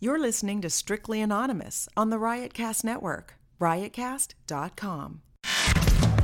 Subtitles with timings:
[0.00, 5.22] You're listening to Strictly Anonymous on the Riotcast Network, riotcast.com.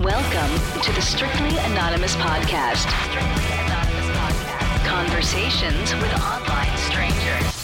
[0.00, 2.86] Welcome to the Strictly Anonymous Podcast.
[3.10, 4.86] Strictly Anonymous Podcast.
[4.86, 7.63] Conversations with online strangers.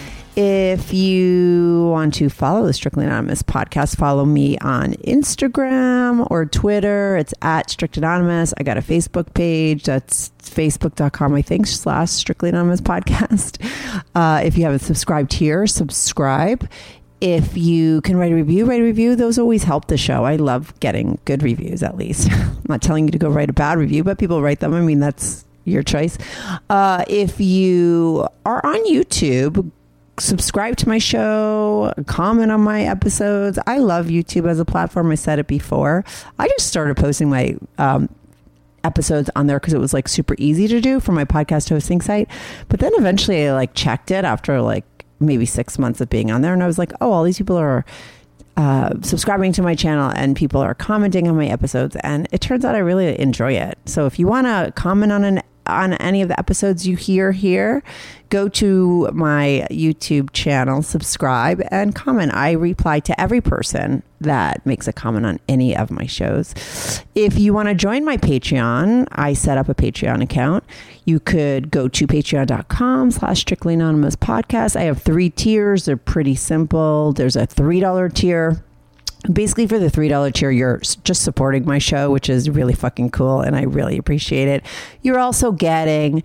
[0.37, 7.17] If you want to follow the Strictly Anonymous podcast, follow me on Instagram or Twitter.
[7.17, 8.53] It's at Strict Anonymous.
[8.57, 9.83] I got a Facebook page.
[9.83, 13.57] That's facebook.com, I think, slash Strictly Anonymous podcast.
[14.13, 16.69] Uh, if you haven't subscribed here, subscribe.
[17.21, 19.15] If you can write a review, write a review.
[19.15, 20.25] Those always help the show.
[20.25, 22.29] I love getting good reviews, at least.
[22.31, 24.73] I'm not telling you to go write a bad review, but people write them.
[24.73, 26.17] I mean, that's your choice.
[26.69, 29.71] Uh, if you are on YouTube,
[30.19, 33.57] subscribe to my show, comment on my episodes.
[33.65, 35.11] I love YouTube as a platform.
[35.11, 36.03] I said it before.
[36.37, 38.09] I just started posting my um,
[38.83, 42.01] episodes on there because it was like super easy to do for my podcast hosting
[42.01, 42.27] site.
[42.69, 44.85] But then eventually I like checked it after like
[45.19, 47.57] maybe six months of being on there, and I was like, oh, all these people
[47.57, 47.85] are.
[48.57, 52.65] Uh, subscribing to my channel and people are commenting on my episodes and it turns
[52.65, 53.77] out I really enjoy it.
[53.85, 57.31] So if you want to comment on an on any of the episodes you hear
[57.31, 57.83] here,
[58.29, 62.33] go to my YouTube channel, subscribe, and comment.
[62.33, 66.53] I reply to every person that makes a comment on any of my shows.
[67.15, 70.63] If you want to join my Patreon, I set up a Patreon account.
[71.05, 74.75] You could go to patreon.com slash strictly anonymous podcast.
[74.75, 75.85] I have three tiers.
[75.85, 77.13] They're pretty simple.
[77.13, 78.63] There's a $3 tier
[79.31, 83.09] basically for the three dollar tier you're just supporting my show which is really fucking
[83.11, 84.65] cool and i really appreciate it.
[85.01, 86.23] You're also getting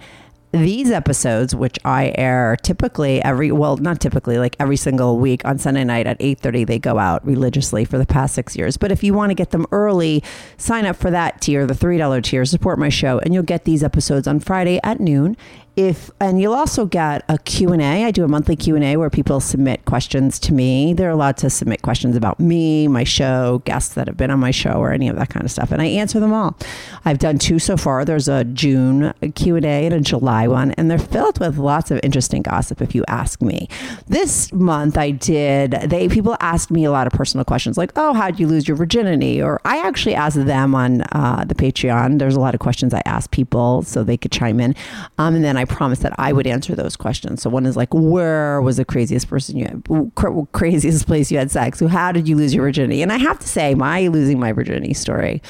[0.53, 5.59] these episodes which i air typically every well not typically like every single week on
[5.59, 8.77] sunday night at 8.30 they go out religiously for the past six years.
[8.79, 10.23] But if you want to get them early
[10.57, 13.65] sign up for that tier the three dollar tier support my show and you'll get
[13.65, 15.37] these episodes on friday at noon
[15.77, 19.85] if and you'll also get a q&a i do a monthly q&a where people submit
[19.85, 20.95] questions to me.
[20.95, 24.51] They're allowed to submit questions about me my show guests that have been on my
[24.51, 26.57] show or any of that kind of stuff and i answer them all.
[27.05, 28.05] I've done two so far.
[28.05, 32.41] There's a june q&a and a july one and they're filled with lots of interesting
[32.41, 33.69] gossip if you ask me.
[34.07, 38.15] This month i did they people asked me a lot of personal questions like oh
[38.15, 39.43] how'd you lose your virginity?
[39.43, 42.19] Or i actually asked them on uh, the patreon.
[42.19, 44.75] There's a lot of questions i asked people so they could chime in.
[45.19, 47.43] Um, and then i promised that I would answer those questions.
[47.43, 51.39] So one is like, where was the craziest person you had, cra- craziest place you
[51.39, 51.79] had sex?
[51.79, 53.03] So how did you lose your virginity?
[53.03, 55.43] And I have to say, my losing my virginity story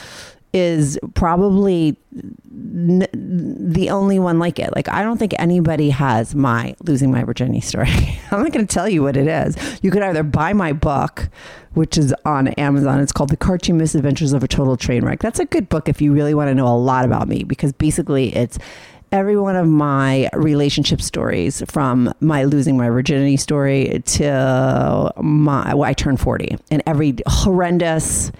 [0.56, 4.74] is probably n- the only one like it.
[4.74, 7.88] Like I don't think anybody has my losing my virginity story.
[8.30, 9.56] I'm not going to tell you what it is.
[9.82, 11.28] You could either buy my book,
[11.74, 13.00] which is on Amazon.
[13.00, 15.20] It's called The Cartoon Misadventures of a Total Train Wreck.
[15.20, 17.72] That's a good book if you really want to know a lot about me because
[17.74, 18.58] basically it's
[19.12, 25.88] every one of my relationship stories from my losing my virginity story to my well,
[25.88, 28.32] I turned 40 and every horrendous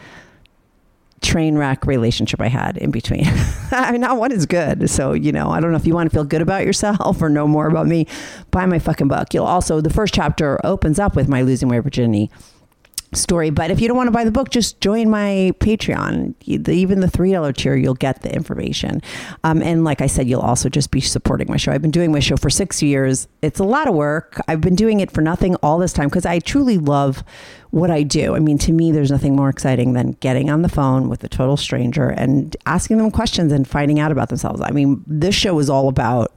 [1.23, 3.25] train wreck relationship I had in between.
[3.71, 4.89] I mean, not one is good.
[4.91, 7.29] So, you know, I don't know if you want to feel good about yourself or
[7.29, 8.07] know more about me,
[8.51, 9.33] buy my fucking book.
[9.33, 12.31] You'll also, the first chapter opens up with my losing my virginity
[13.13, 13.51] story.
[13.51, 16.35] But if you don't want to buy the book, just join my Patreon.
[16.47, 19.03] Even the $3 tier, you'll get the information.
[19.45, 21.73] Um, and like I said, you'll also just be supporting my show.
[21.73, 23.29] I've been doing my show for six years.
[23.43, 24.41] It's a lot of work.
[24.49, 27.23] I've been doing it for nothing all this time because I truly love
[27.71, 28.35] what I do.
[28.35, 31.29] I mean, to me, there's nothing more exciting than getting on the phone with a
[31.29, 34.61] total stranger and asking them questions and finding out about themselves.
[34.61, 36.33] I mean, this show is all about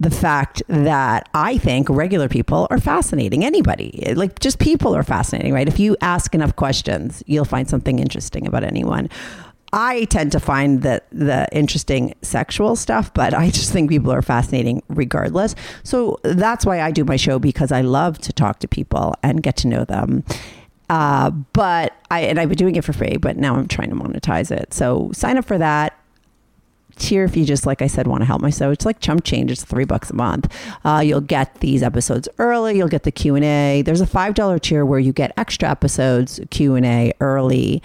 [0.00, 3.44] the fact that I think regular people are fascinating.
[3.44, 5.68] Anybody, like just people are fascinating, right?
[5.68, 9.10] If you ask enough questions, you'll find something interesting about anyone.
[9.74, 14.22] I tend to find that the interesting sexual stuff, but I just think people are
[14.22, 15.54] fascinating regardless.
[15.84, 19.42] So that's why I do my show because I love to talk to people and
[19.42, 20.24] get to know them.
[20.88, 23.96] Uh, but I and I've been doing it for free, but now I'm trying to
[23.96, 24.74] monetize it.
[24.74, 25.99] So sign up for that
[27.00, 28.70] tier if you just like i said want to help my show.
[28.70, 30.54] It's like chump change it's three bucks a month.
[30.84, 34.84] Uh, you'll get these episodes early you'll get the q&a there's a five dollar tier
[34.84, 37.82] where you get extra episodes q&a early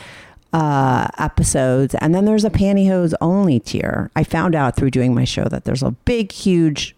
[0.56, 1.95] uh, episodes.
[1.95, 4.09] And then there's a pantyhose only tier.
[4.15, 6.94] I found out through doing my show that there's a big huge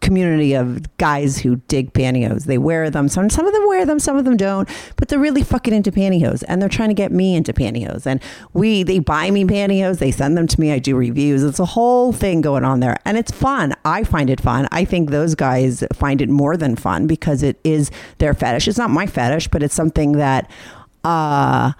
[0.00, 2.44] community of guys who dig pantyhose.
[2.44, 3.08] They wear them.
[3.08, 4.68] Some some of them wear them, some of them don't.
[4.96, 8.06] But they're really fucking into pantyhose, and they're trying to get me into pantyhose.
[8.06, 9.98] And we they buy me pantyhose.
[9.98, 10.72] They send them to me.
[10.72, 11.42] I do reviews.
[11.42, 13.74] It's a whole thing going on there, and it's fun.
[13.84, 14.68] I find it fun.
[14.72, 18.68] I think those guys find it more than fun because it is their fetish.
[18.68, 20.50] It's not my fetish, but it's something that.
[21.02, 21.72] Uh,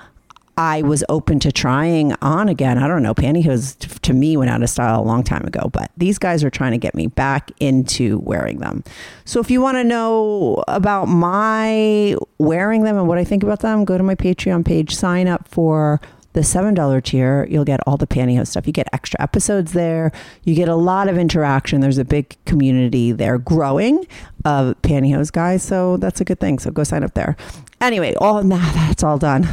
[0.60, 2.76] I was open to trying on again.
[2.76, 3.14] I don't know.
[3.14, 6.50] Pantyhose to me went out of style a long time ago, but these guys are
[6.50, 8.84] trying to get me back into wearing them.
[9.24, 13.60] So if you want to know about my wearing them and what I think about
[13.60, 15.98] them, go to my Patreon page, sign up for
[16.34, 18.66] the $7 tier, you'll get all the pantyhose stuff.
[18.66, 20.12] You get extra episodes there.
[20.44, 21.80] You get a lot of interaction.
[21.80, 24.06] There's a big community there growing
[24.44, 25.62] of pantyhose guys.
[25.62, 26.58] So that's a good thing.
[26.58, 27.34] So go sign up there.
[27.80, 29.48] Anyway, all now that's all done.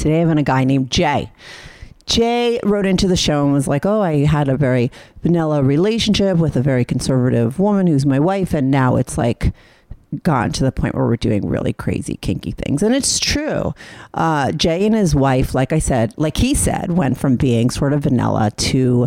[0.00, 1.30] Today I have a guy named Jay.
[2.06, 4.90] Jay wrote into the show and was like, Oh, I had a very
[5.22, 8.54] vanilla relationship with a very conservative woman who's my wife.
[8.54, 9.52] And now it's like
[10.22, 12.82] gone to the point where we're doing really crazy, kinky things.
[12.82, 13.74] And it's true.
[14.14, 17.92] Uh, Jay and his wife, like I said, like he said, went from being sort
[17.92, 19.06] of vanilla to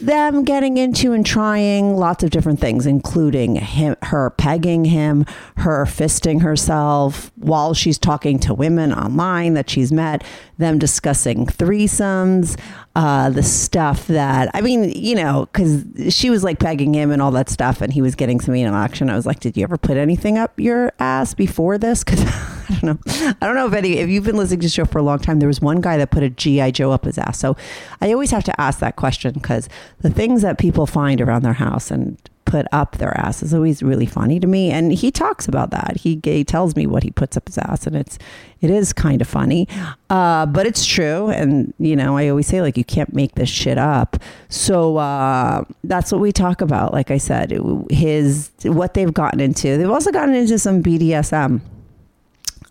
[0.00, 5.26] them getting into and trying lots of different things, including him, her pegging him,
[5.56, 10.24] her fisting herself while she's talking to women online that she's met,
[10.58, 12.58] them discussing threesomes,
[12.96, 17.20] uh, the stuff that, I mean, you know, because she was like pegging him and
[17.20, 19.10] all that stuff, and he was getting some anal action.
[19.10, 22.04] I was like, did you ever put anything up your ass before this?
[22.04, 22.20] Because
[22.80, 23.34] I don't know.
[23.40, 25.18] I don't know if any, if you've been listening to the show for a long
[25.18, 26.70] time, there was one guy that put a G.I.
[26.70, 27.38] Joe up his ass.
[27.38, 27.56] So
[28.00, 29.68] I always have to ask that question because
[30.00, 33.82] the things that people find around their house and put up their ass is always
[33.82, 34.70] really funny to me.
[34.70, 35.98] And he talks about that.
[35.98, 38.18] He, he tells me what he puts up his ass, and it's
[38.60, 39.66] it is kind of funny,
[40.10, 41.30] uh, but it's true.
[41.30, 44.16] And you know, I always say like you can't make this shit up.
[44.48, 46.92] So uh, that's what we talk about.
[46.92, 47.52] Like I said,
[47.90, 49.76] his what they've gotten into.
[49.76, 51.60] They've also gotten into some BDSM.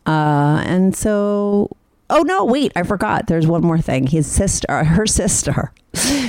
[0.06, 1.76] Uh, and so
[2.12, 3.28] Oh no, wait, I forgot.
[3.28, 4.08] There's one more thing.
[4.08, 5.72] His sister, her sister.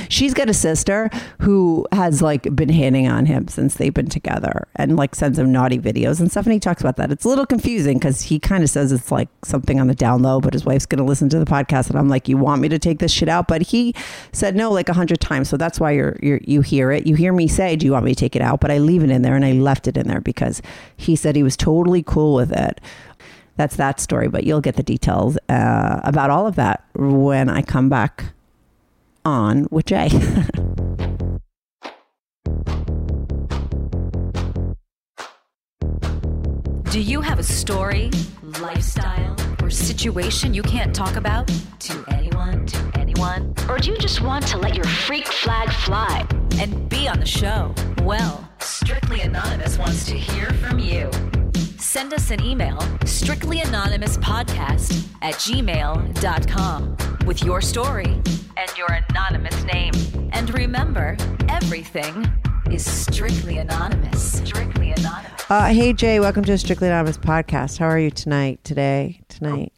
[0.09, 4.67] She's got a sister who has like been hitting on him since they've been together
[4.75, 6.45] and like sends him naughty videos and stuff.
[6.47, 7.11] And he talks about that.
[7.11, 10.23] It's a little confusing because he kind of says it's like something on the down
[10.23, 11.91] low, but his wife's going to listen to the podcast.
[11.91, 13.47] And I'm like, you want me to take this shit out?
[13.47, 13.93] But he
[14.31, 15.47] said no like a hundred times.
[15.47, 17.05] So that's why you're, you're, you hear it.
[17.05, 18.61] You hear me say, do you want me to take it out?
[18.61, 20.63] But I leave it in there and I left it in there because
[20.97, 22.81] he said he was totally cool with it
[23.61, 24.27] that's that story.
[24.27, 28.33] But you'll get the details uh, about all of that when I come back
[29.23, 30.09] on with Jay.
[36.89, 38.11] Do you have a story,
[38.59, 41.47] lifestyle, or situation you can't talk about
[41.79, 43.53] to anyone, to anyone?
[43.69, 46.27] Or do you just want to let your freak flag fly
[46.59, 47.73] and be on the show?
[48.03, 51.09] Well, Strictly Anonymous wants to hear from you
[51.81, 58.21] send us an email, strictlyanonymouspodcast at gmail.com, with your story
[58.57, 59.93] and your anonymous name.
[60.31, 61.17] And remember,
[61.49, 62.31] everything
[62.69, 64.39] is strictly anonymous.
[64.39, 65.45] Strictly anonymous.
[65.49, 67.79] Uh, hey, Jay, welcome to a Strictly Anonymous podcast.
[67.79, 69.73] How are you tonight, today, tonight?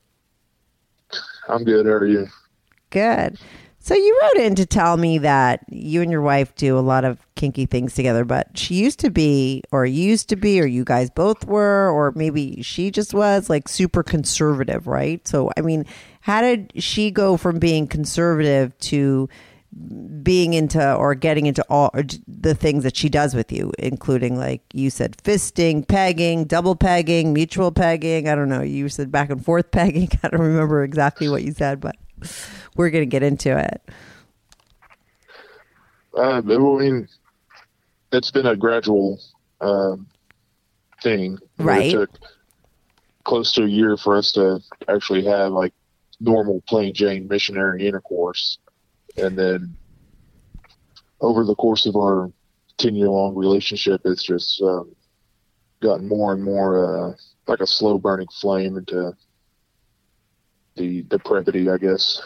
[1.48, 1.86] I'm good.
[1.86, 2.28] How are you?
[2.90, 3.40] Good.
[3.86, 7.04] So you wrote in to tell me that you and your wife do a lot
[7.04, 10.86] of kinky things together, but she used to be, or used to be, or you
[10.86, 15.28] guys both were, or maybe she just was like super conservative, right?
[15.28, 15.86] So, I mean,
[16.22, 19.28] how did she go from being conservative to
[20.22, 21.92] being into or getting into all
[22.26, 27.34] the things that she does with you, including like you said, fisting, pegging, double pegging,
[27.34, 28.30] mutual pegging.
[28.30, 28.62] I don't know.
[28.62, 30.08] You said back and forth pegging.
[30.24, 31.98] I don't remember exactly what you said, but
[32.76, 33.82] we're gonna get into it.
[36.16, 37.08] Uh, I mean,
[38.12, 39.20] it's been a gradual
[39.62, 40.08] um,
[41.02, 41.40] thing.
[41.58, 41.88] Right.
[41.88, 42.10] It took
[43.24, 45.74] close to a year for us to actually have like
[46.20, 48.60] normal plain Jane missionary intercourse,
[49.18, 49.76] and then
[51.22, 52.32] over the course of our
[52.78, 54.96] ten year long relationship, it's just um,
[55.82, 57.14] gotten more and more uh,
[57.48, 59.14] like a slow burning flame into
[60.76, 62.22] the depravity, I guess.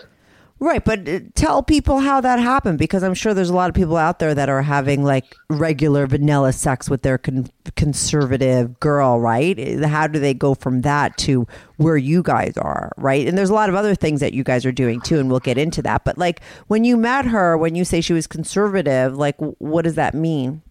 [0.60, 3.76] Right, but uh, tell people how that happened because I'm sure there's a lot of
[3.76, 9.20] people out there that are having like regular vanilla sex with their con- conservative girl,
[9.20, 9.58] right?
[9.84, 11.46] How do they go from that to
[11.76, 13.28] where you guys are, right?
[13.28, 15.40] And there's a lot of other things that you guys are doing too, and we'll
[15.40, 16.04] get into that.
[16.04, 19.96] But like when you met her, when you say she was conservative, like what does
[19.96, 20.64] that mean?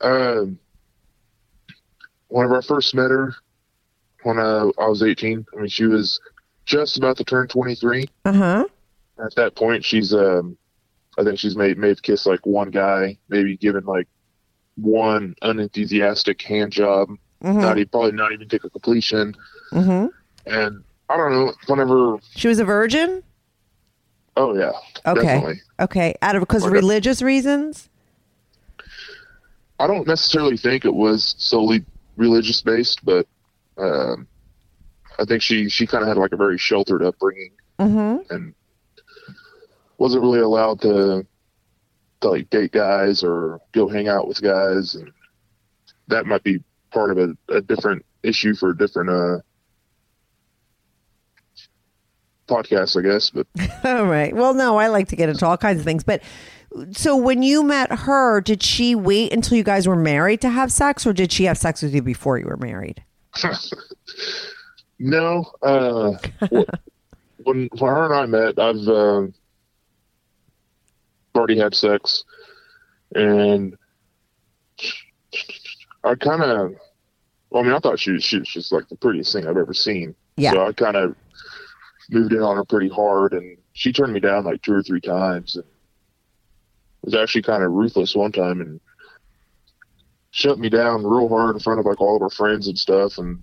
[0.00, 0.58] Um,
[2.26, 3.34] when I first met her,
[4.24, 6.20] when uh, I was 18, I mean, she was
[6.70, 8.06] just about to turn 23.
[8.24, 8.64] Uh huh.
[9.22, 10.56] At that point, she's, um,
[11.18, 14.06] I think she's made, may have kissed like one guy, maybe given like
[14.76, 17.10] one unenthusiastic hand job,
[17.42, 19.34] not even, probably not even take a completion.
[19.72, 20.06] Mm-hmm.
[20.46, 23.22] And I don't know, whenever, She was a virgin.
[24.36, 24.72] oh yeah,
[25.04, 25.22] Okay.
[25.22, 25.60] definitely.
[25.80, 26.14] Okay.
[26.22, 26.76] Out of because of Okay.
[26.78, 27.88] religious reasons.
[29.80, 31.84] I don't necessarily think it was solely
[32.16, 33.26] religious based, but
[33.78, 34.26] um,
[35.20, 38.32] I think she she kind of had like a very sheltered upbringing Mm-hmm.
[38.34, 38.54] and
[39.98, 41.26] wasn't really allowed to
[42.20, 45.10] to like date guys or go hang out with guys, and
[46.08, 49.38] that might be part of a, a different issue for a different uh
[52.48, 53.30] podcast, I guess.
[53.30, 53.46] But
[53.84, 54.34] All right.
[54.34, 56.04] Well, no, I like to get into all kinds of things.
[56.04, 56.22] But
[56.92, 60.72] so when you met her, did she wait until you guys were married to have
[60.72, 63.02] sex, or did she have sex with you before you were married?
[65.00, 66.12] no, uh,
[67.42, 69.34] when when her and I met, I've um
[71.34, 72.22] already had sex,
[73.14, 73.76] and
[76.04, 76.74] I kind of,
[77.48, 79.56] well, I mean, I thought she was, she was just like the prettiest thing I've
[79.56, 80.14] ever seen.
[80.36, 80.52] Yeah.
[80.52, 81.16] So I kind of
[82.10, 85.00] moved in on her pretty hard, and she turned me down like two or three
[85.00, 85.64] times, and
[87.02, 88.80] was actually kind of ruthless one time, and
[90.30, 93.16] shut me down real hard in front of like all of her friends and stuff,
[93.16, 93.40] and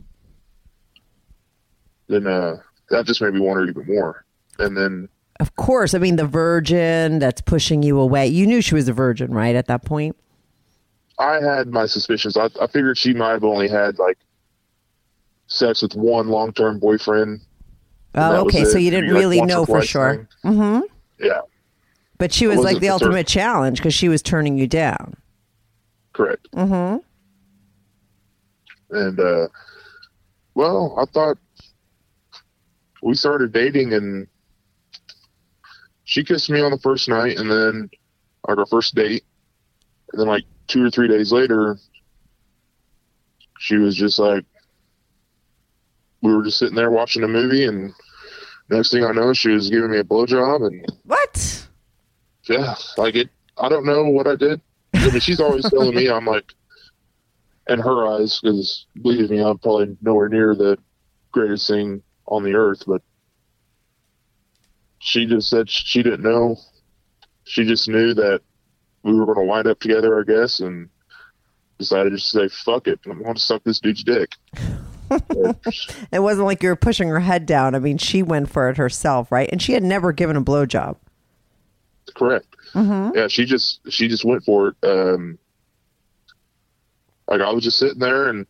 [2.07, 2.57] then uh,
[2.89, 4.25] that just made me want her even more.
[4.59, 5.09] And then
[5.39, 5.93] Of course.
[5.93, 8.27] I mean, the virgin that's pushing you away.
[8.27, 9.55] You knew she was a virgin, right?
[9.55, 10.15] At that point.
[11.19, 12.37] I had my suspicions.
[12.37, 14.17] I, I figured she might have only had like
[15.47, 17.41] sex with one long-term boyfriend.
[18.15, 18.65] Oh, okay.
[18.65, 20.27] So you didn't Maybe, really or know for sure.
[20.43, 20.81] Mm-hmm.
[21.23, 21.41] Yeah,
[22.19, 25.15] But she was like the ultimate challenge because she was turning you down.
[26.13, 26.47] correct.
[26.53, 26.97] Mm-hmm.
[28.95, 29.47] And uh,
[30.53, 31.37] well, I thought
[33.01, 34.27] we started dating, and
[36.03, 37.89] she kissed me on the first night, and then
[38.47, 39.23] like our first date,
[40.11, 41.77] and then like two or three days later,
[43.59, 44.45] she was just like,
[46.21, 47.93] we were just sitting there watching a movie, and
[48.69, 51.67] next thing I know, she was giving me a blowjob, and What?
[52.49, 53.29] yeah, like it.
[53.57, 54.61] I don't know what I did.
[54.93, 56.53] I mean, she's always telling me I'm like,
[57.69, 60.77] in her eyes, because believe me, I'm probably nowhere near the
[61.31, 62.83] greatest thing on the earth.
[62.85, 63.01] But
[64.99, 66.57] she just said she didn't know.
[67.45, 68.41] She just knew that
[69.03, 70.89] we were going to wind up together, I guess, and
[71.77, 74.31] decided to say, "Fuck it, I'm going to suck this dude's dick."
[76.11, 77.75] It wasn't like you were pushing her head down.
[77.75, 79.47] I mean, she went for it herself, right?
[79.51, 80.97] And she had never given a blowjob.
[82.15, 82.47] Correct.
[83.15, 84.75] Yeah, she just she just went for it.
[84.83, 85.37] Um,
[87.27, 88.45] like I was just sitting there, and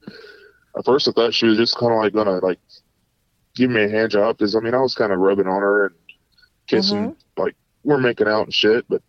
[0.78, 2.60] at first I thought she was just kind of like gonna like
[3.58, 5.88] give me a hand job because I mean I was kind of rubbing on her
[5.88, 5.96] and
[6.68, 7.42] kissing, mm-hmm.
[7.42, 8.86] like we're making out and shit.
[8.88, 9.02] But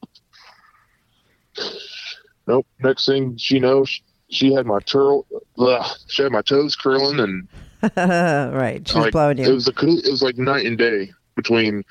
[2.46, 2.66] nope.
[2.80, 5.26] Next thing she knows, she, she had my turl,
[5.58, 7.48] ugh, she had my toes curling, and
[7.96, 8.86] right.
[8.86, 9.54] She was like, blowing It you.
[9.54, 11.84] was a it was like night and day between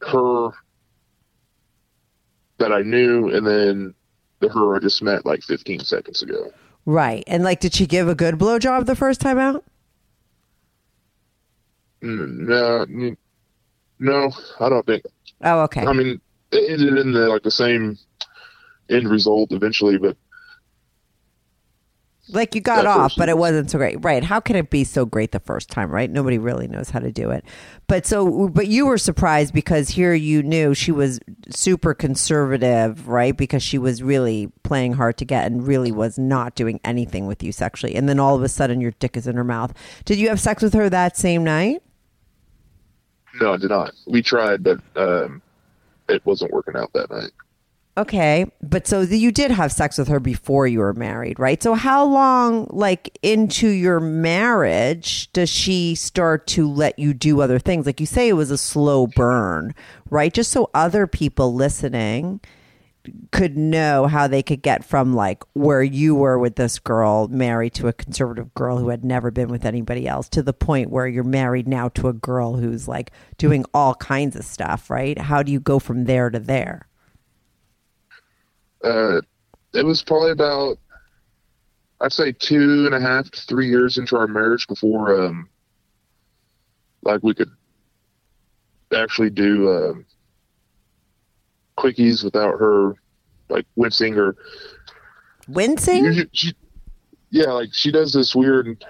[0.00, 0.50] her
[2.58, 3.94] that I knew and then
[4.40, 6.52] the her I just met like 15 seconds ago.
[6.84, 7.24] Right.
[7.26, 9.64] And like, did she give a good blowjob the first time out?
[12.02, 13.16] Mm, No,
[13.98, 15.04] no, I don't think.
[15.42, 15.84] Oh, okay.
[15.86, 17.98] I mean, it ended in the like the same
[18.90, 20.16] end result eventually, but
[22.28, 23.96] Like you got off, but it wasn't so great.
[24.02, 24.22] Right.
[24.22, 26.08] How can it be so great the first time, right?
[26.08, 27.44] Nobody really knows how to do it.
[27.88, 31.18] But so but you were surprised because here you knew she was
[31.50, 33.36] super conservative, right?
[33.36, 37.42] Because she was really playing hard to get and really was not doing anything with
[37.42, 37.96] you sexually.
[37.96, 39.74] And then all of a sudden your dick is in her mouth.
[40.04, 41.82] Did you have sex with her that same night?
[43.40, 43.92] No, I did not.
[44.06, 45.42] We tried, but um,
[46.08, 47.30] it wasn't working out that night.
[47.94, 51.62] Okay, but so you did have sex with her before you were married, right?
[51.62, 57.58] So how long, like into your marriage, does she start to let you do other
[57.58, 57.84] things?
[57.84, 59.74] Like you say, it was a slow burn,
[60.08, 60.32] right?
[60.32, 62.40] Just so other people listening
[63.32, 67.74] could know how they could get from like where you were with this girl married
[67.74, 71.08] to a conservative girl who had never been with anybody else to the point where
[71.08, 75.18] you're married now to a girl who's like doing all kinds of stuff, right?
[75.18, 76.86] How do you go from there to there?
[78.84, 79.20] Uh,
[79.74, 80.78] it was probably about,
[82.00, 85.48] I'd say two and a half to three years into our marriage before, um,
[87.02, 87.50] like we could
[88.94, 90.06] actually do um,
[91.78, 92.94] quickies without her,
[93.48, 94.34] like wincing or
[95.48, 96.04] Wincing?
[96.04, 96.54] Usually she,
[97.30, 98.84] yeah, like she does this weird.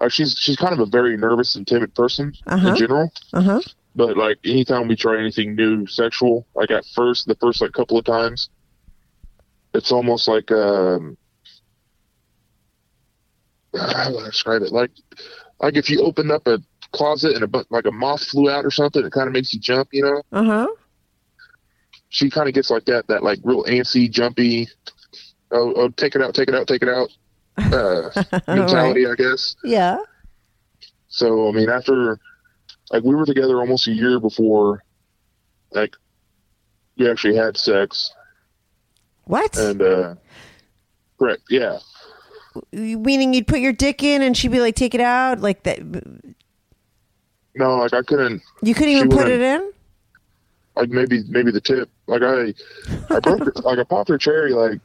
[0.00, 2.68] Uh, she's she's kind of a very nervous and timid person Uh-huh.
[2.70, 3.10] in general.
[3.32, 3.60] Uh huh.
[3.94, 7.98] But like anytime we try anything new sexual, like at first, the first like couple
[7.98, 8.48] of times,
[9.74, 11.16] it's almost like um,
[13.76, 14.72] how do I describe it?
[14.72, 14.90] Like
[15.60, 16.60] like if you open up a
[16.92, 19.60] closet and a like a moth flew out or something, it kind of makes you
[19.60, 19.88] jump.
[19.92, 20.66] You know, Uh huh.
[22.08, 24.68] She kind of gets like that that like real antsy, jumpy.
[25.50, 27.08] Oh, oh, take it out, take it out, take it out.
[27.56, 28.10] Uh,
[28.46, 29.56] mentality, I guess.
[29.64, 29.98] Yeah.
[31.08, 32.18] So I mean, after
[32.90, 34.84] like we were together almost a year before,
[35.72, 35.94] like
[36.96, 38.12] we actually had sex,
[39.24, 39.56] What?
[39.56, 40.14] and uh
[41.18, 41.78] correct, yeah,
[42.72, 45.40] Meaning you'd put your dick in and she'd be like, take it out?
[45.40, 45.80] Like that.
[47.54, 49.72] no, like I couldn't, You couldn't even put it in?
[50.78, 52.54] Like maybe maybe the tip, like I,
[53.14, 54.80] I broke her, like I popped her cherry like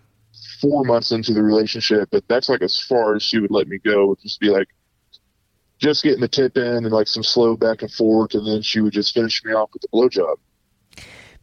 [0.60, 3.78] four months into the relationship, but that's like as far as she would let me
[3.78, 4.68] go, would just be like.
[5.80, 8.80] Just getting the tip in and like some slow back and forth, and then she
[8.80, 10.38] would just finish me off with the blowjob.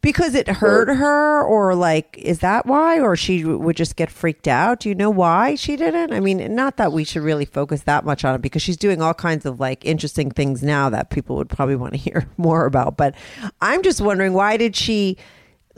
[0.01, 2.99] Because it hurt her, or like, is that why?
[2.99, 4.79] Or she would just get freaked out?
[4.79, 6.11] Do you know why she didn't?
[6.11, 9.01] I mean, not that we should really focus that much on it because she's doing
[9.01, 12.65] all kinds of like interesting things now that people would probably want to hear more
[12.65, 12.97] about.
[12.97, 13.13] But
[13.61, 15.17] I'm just wondering, why did she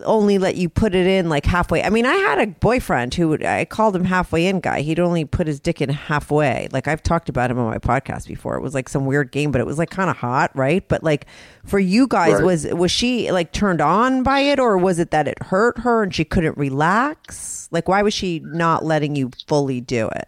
[0.05, 1.83] only let you put it in like halfway?
[1.83, 4.81] I mean, I had a boyfriend who would, I called him halfway in guy.
[4.81, 6.67] He'd only put his dick in halfway.
[6.71, 8.55] Like I've talked about him on my podcast before.
[8.55, 10.87] It was like some weird game, but it was like kind of hot, right?
[10.87, 11.25] But like
[11.65, 12.43] for you guys, Right.
[12.43, 16.03] was was she like turned on by it, or was it that it hurt her
[16.03, 17.67] and she couldn't relax?
[17.71, 20.27] Like, why was she not letting you fully do it?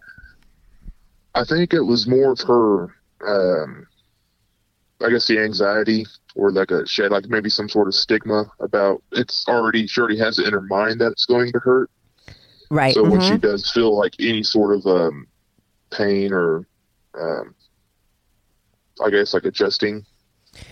[1.34, 2.84] I think it was more of her,
[3.28, 3.86] um,
[5.04, 8.45] I guess the anxiety or like a she had like maybe some sort of stigma
[8.60, 11.89] about it's already she already has it in her mind that it's going to hurt.
[12.69, 12.93] Right.
[12.93, 13.41] So when she mhm.
[13.41, 15.28] does feel like any sort of um,
[15.91, 16.67] pain or,
[17.19, 17.56] um,
[19.04, 20.06] I guess like adjusting.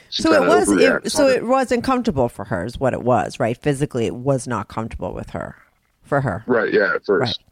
[0.10, 0.72] so it was.
[0.72, 3.58] It, so it wasn't comfortable for her, is what it was, right?
[3.58, 5.56] Physically, it was not comfortable with her,
[6.04, 6.44] for her.
[6.48, 6.74] right.
[6.74, 7.44] Yeah, at first.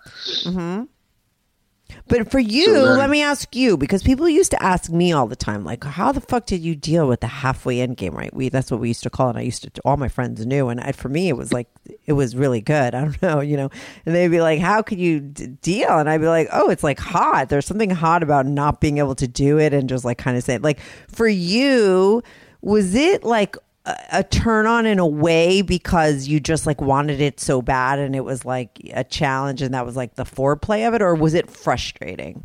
[2.08, 5.12] But for you, So then- let me ask you because people used to ask me
[5.14, 8.14] all the time, like, how the fuck did you deal with the halfway end game?
[8.14, 8.34] Right?
[8.34, 9.36] We that's what we used to call it.
[9.36, 11.68] I used to all my friends knew, and I, for me, it was like
[12.06, 12.94] it was really good.
[12.96, 13.70] I don't know, you know,
[14.06, 15.90] and they'd be like, how could you d- deal?
[15.98, 17.50] And I'd be like, oh, it's like hot.
[17.50, 20.44] There's something hot about not being able to do it, and just like kind of
[20.44, 22.22] saying, like, for you,
[22.62, 27.20] was it like a, a turn on in a way because you just like wanted
[27.22, 30.88] it so bad and it was like a challenge and that was like the foreplay
[30.88, 31.02] of it?
[31.02, 32.44] Or was it frustrating?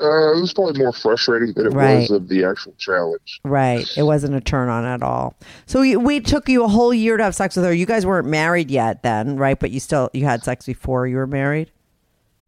[0.00, 1.96] Uh, it was probably more frustrating than it Right.
[1.96, 3.40] was of the actual challenge.
[3.42, 3.84] right.
[3.96, 5.34] It wasn't a turn on at all.
[5.66, 7.72] So we took you a whole year to have sex with her.
[7.72, 9.58] You guys weren't married yet then right?
[9.58, 11.72] But you still you had sex before you were married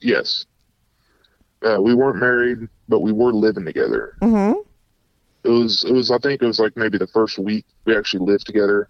[0.00, 0.46] Yes.
[1.62, 4.16] Uh, we weren't married, but we were living together.
[4.20, 4.60] Mm-hmm.
[5.44, 8.26] It was, it was, I think it was like maybe the first week we actually
[8.26, 8.88] lived together.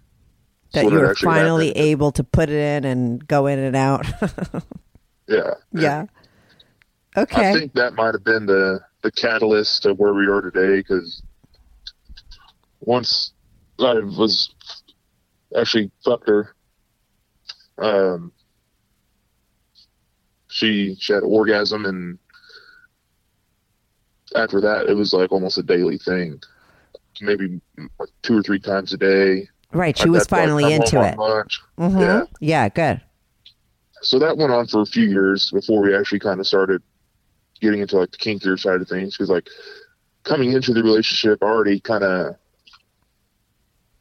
[0.73, 1.85] That So you were finally happened.
[1.85, 4.05] able to put it in and go in and out.
[5.29, 5.55] Yeah.
[5.73, 6.05] yeah.
[7.17, 7.49] Okay.
[7.49, 11.21] I think that might have been the, the catalyst of where we are today because
[12.79, 13.33] once
[13.77, 14.55] I was
[15.53, 16.55] actually fucked her,
[17.77, 18.31] um,
[20.57, 22.17] she, she had an orgasm and
[24.35, 26.41] after that it was like almost a daily thing,
[27.21, 27.61] maybe
[27.99, 29.47] like two or three times a day.
[29.71, 29.95] right.
[29.97, 31.15] She I'd was have to, like, finally into it.
[31.77, 32.01] Mhm.
[32.01, 32.23] Yeah.
[32.39, 32.69] Yeah.
[32.69, 33.01] Good.
[34.01, 36.81] so that went on for a few years before we actually kind of started
[37.61, 39.47] getting into like the kinkier side of things because like
[40.23, 42.35] coming into the relationship I already kind of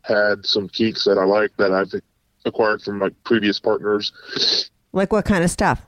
[0.03, 1.92] had some kinks that i like that i've
[2.45, 4.12] acquired from like previous partners
[4.92, 5.83] Like what kind of stuff?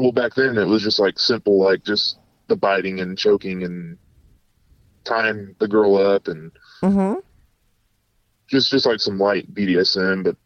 [0.00, 3.98] Well back then it was just like simple like just the biting and choking and
[5.04, 7.20] tying the girl up and Mm-hmm.
[8.48, 10.36] just just like some light bdsm but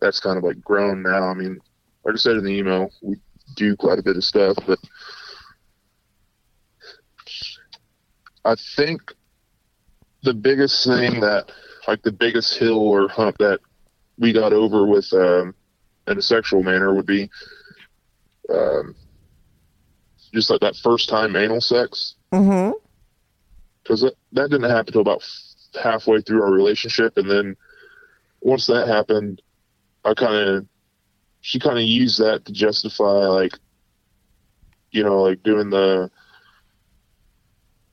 [0.00, 1.58] that's kind of like grown now i mean
[2.04, 3.16] like i said in the email we
[3.56, 4.78] do quite a bit of stuff but
[8.44, 9.00] i think
[10.22, 11.50] the biggest thing that
[11.88, 13.60] like the biggest hill or hump that
[14.18, 15.54] we got over with um
[16.08, 17.28] in a sexual manner would be
[18.50, 18.94] um
[20.32, 22.72] just like that first time anal sex Mm-hmm.
[23.82, 25.22] because that, that didn't happen until about
[25.82, 27.56] halfway through our relationship and then
[28.40, 29.42] once that happened
[30.04, 30.66] i kind of
[31.42, 33.52] she kind of used that to justify like
[34.92, 36.10] you know like doing the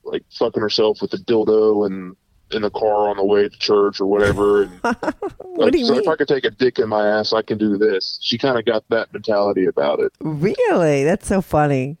[0.04, 2.16] like fucking herself with the dildo and
[2.52, 5.86] in the car on the way to church or whatever and What like, do you
[5.86, 6.02] so mean?
[6.02, 8.58] if i could take a dick in my ass i can do this she kind
[8.58, 11.04] of got that mentality about it Really?
[11.04, 11.98] That's so funny.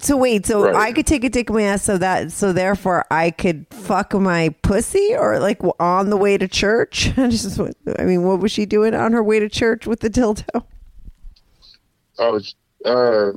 [0.00, 0.74] So wait, so Right.
[0.76, 4.14] I could take a dick in my ass so that so therefore I could fuck
[4.14, 7.10] my pussy or like on the way to church?
[7.18, 7.58] I just
[7.98, 10.64] I mean, what was she doing on her way to church with the dildo?
[12.20, 13.30] i was uh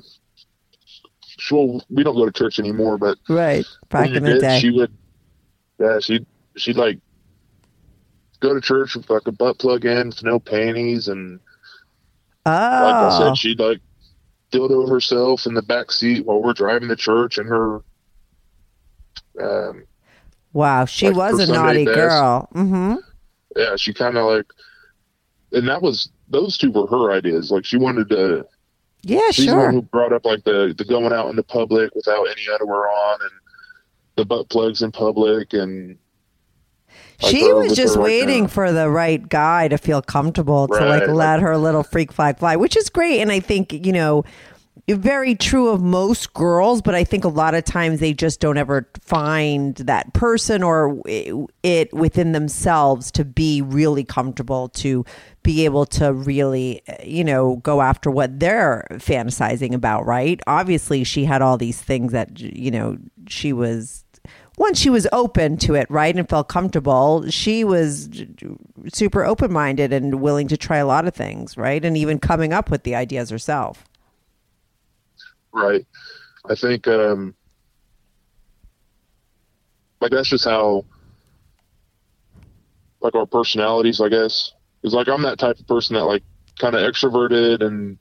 [1.51, 3.65] well we don't go to church anymore but Right.
[3.89, 4.59] Back in the did, day.
[4.59, 4.91] she would,
[5.79, 6.25] yeah, she
[6.57, 6.99] she'd like
[8.39, 11.39] go to church with like a butt plug in, with no panties, and
[12.45, 12.51] oh.
[12.51, 13.79] like I said, she'd like
[14.51, 17.81] dildo herself in the back seat while we're driving to church, and her,
[19.41, 19.85] um,
[20.53, 21.95] wow, she like, was a naughty best.
[21.95, 22.49] girl.
[22.53, 22.97] Mhm.
[23.55, 24.51] yeah, she kind of like,
[25.53, 27.51] and that was those two were her ideas.
[27.51, 28.45] Like she wanted to.
[29.03, 32.23] Yeah, She's the one who brought up like the the going out into public without
[32.25, 33.31] any underwear on and
[34.15, 35.97] the butt plugs in public and
[37.21, 41.57] She was just waiting for the right guy to feel comfortable to like let her
[41.57, 43.21] little freak flag fly, which is great.
[43.21, 44.23] And I think, you know,
[44.89, 48.57] very true of most girls, but I think a lot of times they just don't
[48.57, 55.05] ever find that person or it within themselves to be really comfortable to
[55.43, 60.39] be able to really, you know, go after what they're fantasizing about, right?
[60.47, 64.03] Obviously, she had all these things that, you know, she was
[64.61, 68.07] once she was open to it, right, and felt comfortable, she was
[68.93, 72.53] super open minded and willing to try a lot of things, right, and even coming
[72.53, 73.83] up with the ideas herself.
[75.53, 75.85] right
[76.49, 77.35] i think um
[79.99, 80.85] like that's just how
[83.01, 86.23] like our personalities i guess because like i'm that type of person that like
[86.57, 87.97] kind of extroverted and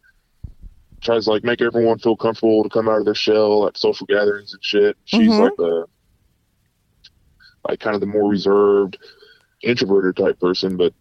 [1.00, 4.06] tries to like make everyone feel comfortable to come out of their shell at social
[4.06, 5.40] gatherings and shit she's Mhm.
[5.40, 5.84] like the
[7.68, 8.98] like kind of the more reserved
[9.62, 10.92] introverted type person but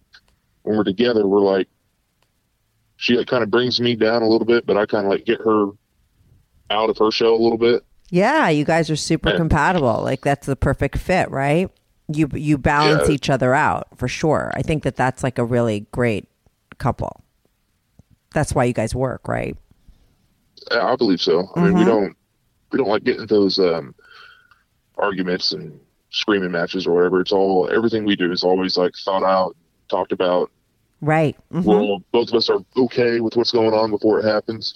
[0.63, 1.67] when we're together we're like
[2.97, 5.25] she like kind of brings me down a little bit but i kind of like
[5.25, 5.67] get her
[6.69, 9.37] out of her shell a little bit Yeah, you guys are super Yeah.
[9.37, 10.01] compatible.
[10.03, 11.69] Like that's the perfect fit, right?
[12.11, 13.13] You you balance Yeah.
[13.15, 14.51] each other out for sure.
[14.55, 16.27] I think that that's like a really great
[16.79, 17.23] couple.
[18.33, 19.55] That's why you guys work, right?
[20.71, 21.49] I believe so.
[21.55, 21.85] I mean, we Mhm.
[21.85, 22.17] don't
[22.71, 23.93] we don't like getting those um,
[24.97, 25.79] arguments and
[26.11, 27.21] screaming matches or whatever.
[27.21, 29.55] It's all everything we do is always like thought out,
[29.89, 30.49] talked about.
[31.01, 31.37] Right.
[31.53, 31.63] Mhm.
[31.63, 34.73] We're all, both of us are okay with what's going on before it happens,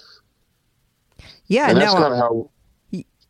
[1.48, 2.50] Yeah, and that's no, kind of how.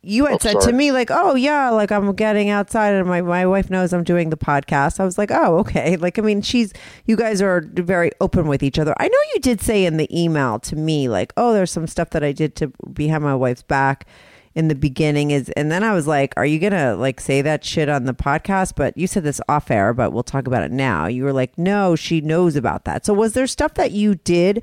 [0.02, 3.20] you had Oh, said to me like, "Oh yeah, like I'm getting outside, and my
[3.22, 6.42] my wife knows I'm doing the podcast." I was like, "Oh okay." Like I mean,
[6.42, 6.72] she's
[7.06, 8.94] you guys are very open with each other.
[9.00, 12.10] I know you did say in the email to me like, "Oh, there's some stuff
[12.10, 14.06] that I did to behind my wife's back."
[14.54, 17.64] In the beginning is, and then I was like, "Are you gonna like say that
[17.64, 20.70] shit on the podcast?" But you said this off air, but we'll talk about it
[20.70, 21.06] now.
[21.08, 24.62] You were like, "No, she knows about that." So was there stuff that you did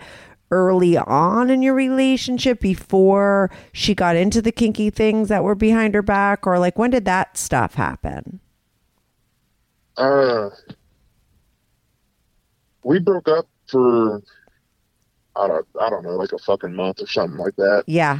[0.49, 5.93] early on in your relationship before she got into the kinky things that were behind
[5.93, 8.39] her back or like when did that stuff happen
[9.97, 10.49] Uh,
[12.83, 14.21] we broke up for
[15.37, 17.83] I don't I don't know like a fucking month or something like that.
[17.87, 18.19] yeah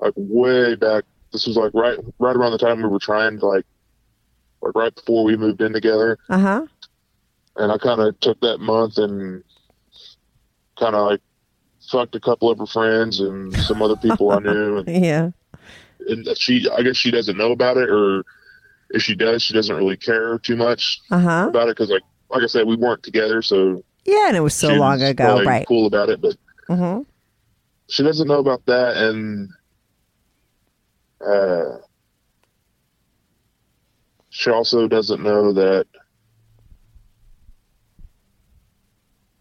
[0.00, 1.04] Like way back.
[1.32, 3.66] This was like right right around the time we were trying to like
[4.62, 6.18] like right before we moved in together.
[6.28, 6.66] uh-huh
[7.56, 9.42] And I kind of took that month and
[10.78, 11.20] kind of like
[11.90, 14.78] fucked a couple of her friends and some other people I knew.
[14.86, 15.30] And, yeah
[16.08, 18.24] and she I guess she doesn't know about it or
[18.90, 22.42] if she does she doesn't really care too much uh-huh about it because like like
[22.42, 25.66] I said we weren't together so yeah and it was so long was ago right
[25.66, 26.36] cool about it but
[26.68, 27.02] mm-hmm.
[27.88, 29.50] she doesn't know about that and
[31.20, 31.78] uh
[34.30, 35.86] she also doesn't know that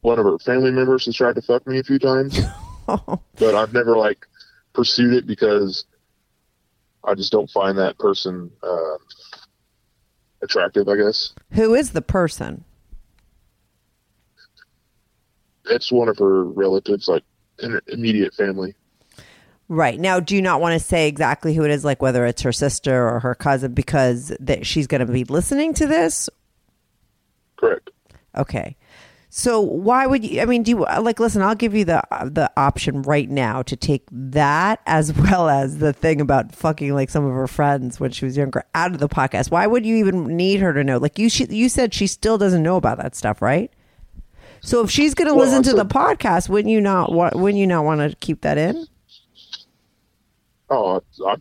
[0.01, 2.39] one of her family members has tried to fuck me a few times
[2.85, 4.25] but I've never like
[4.73, 5.85] pursued it because
[7.03, 8.97] I just don't find that person uh,
[10.41, 11.33] attractive I guess.
[11.51, 12.63] Who is the person?
[15.65, 17.23] It's one of her relatives like
[17.87, 18.75] immediate family
[19.67, 22.43] right now do you not want to say exactly who it is like whether it's
[22.43, 26.29] her sister or her cousin because that she's going to be listening to this
[27.57, 27.89] correct
[28.37, 28.75] Okay.
[29.29, 30.41] So why would you?
[30.41, 31.19] I mean, do you like?
[31.19, 35.79] Listen, I'll give you the the option right now to take that as well as
[35.79, 38.99] the thing about fucking like some of her friends when she was younger out of
[38.99, 39.51] the podcast.
[39.51, 40.97] Why would you even need her to know?
[40.97, 43.71] Like you, she, you said she still doesn't know about that stuff, right?
[44.61, 47.11] So if she's going to Well, listen to the podcast, wouldn't you not?
[47.11, 48.87] What wouldn't you not want to keep that in?
[50.69, 51.35] Oh, I,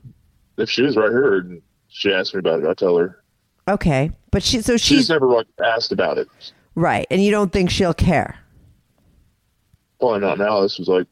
[0.58, 3.22] if she was right here and she asked me about it, I tell her.
[3.66, 6.28] Okay, but she so She's she's never like asked about it.
[6.74, 8.38] right, and you don't think she'll care?
[9.98, 10.60] Probably not now.
[10.60, 11.06] This was like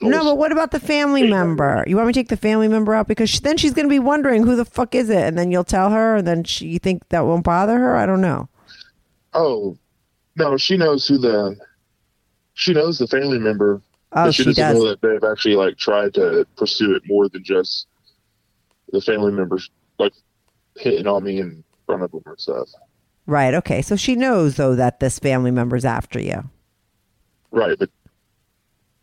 [0.00, 1.84] No, but what about the family member?
[1.86, 3.90] You want me to take the family member out because she, then she's going to
[3.90, 6.66] be wondering who the fuck is it, and then you'll tell her, and then she,
[6.66, 7.94] you think that won't bother her?
[7.94, 8.48] I don't know.
[9.34, 9.76] oh
[10.36, 11.56] no, she knows who the
[12.54, 13.80] she knows the family member.
[14.12, 14.82] Oh, but she, she doesn't does.
[14.82, 17.86] know that they've actually like tried to pursue it more than just
[18.92, 20.12] the family members like
[20.76, 22.68] hitting on me in front of them and stuff.
[23.26, 23.54] Right.
[23.54, 23.82] Okay.
[23.82, 26.50] So she knows though that this family member's after you.
[27.52, 27.90] Right, but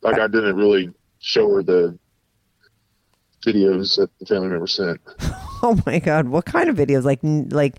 [0.02, 1.98] like I didn't really show her the
[3.46, 5.02] videos that the family member sent.
[5.64, 6.28] Oh my god!
[6.28, 7.04] What kind of videos?
[7.04, 7.78] Like, like,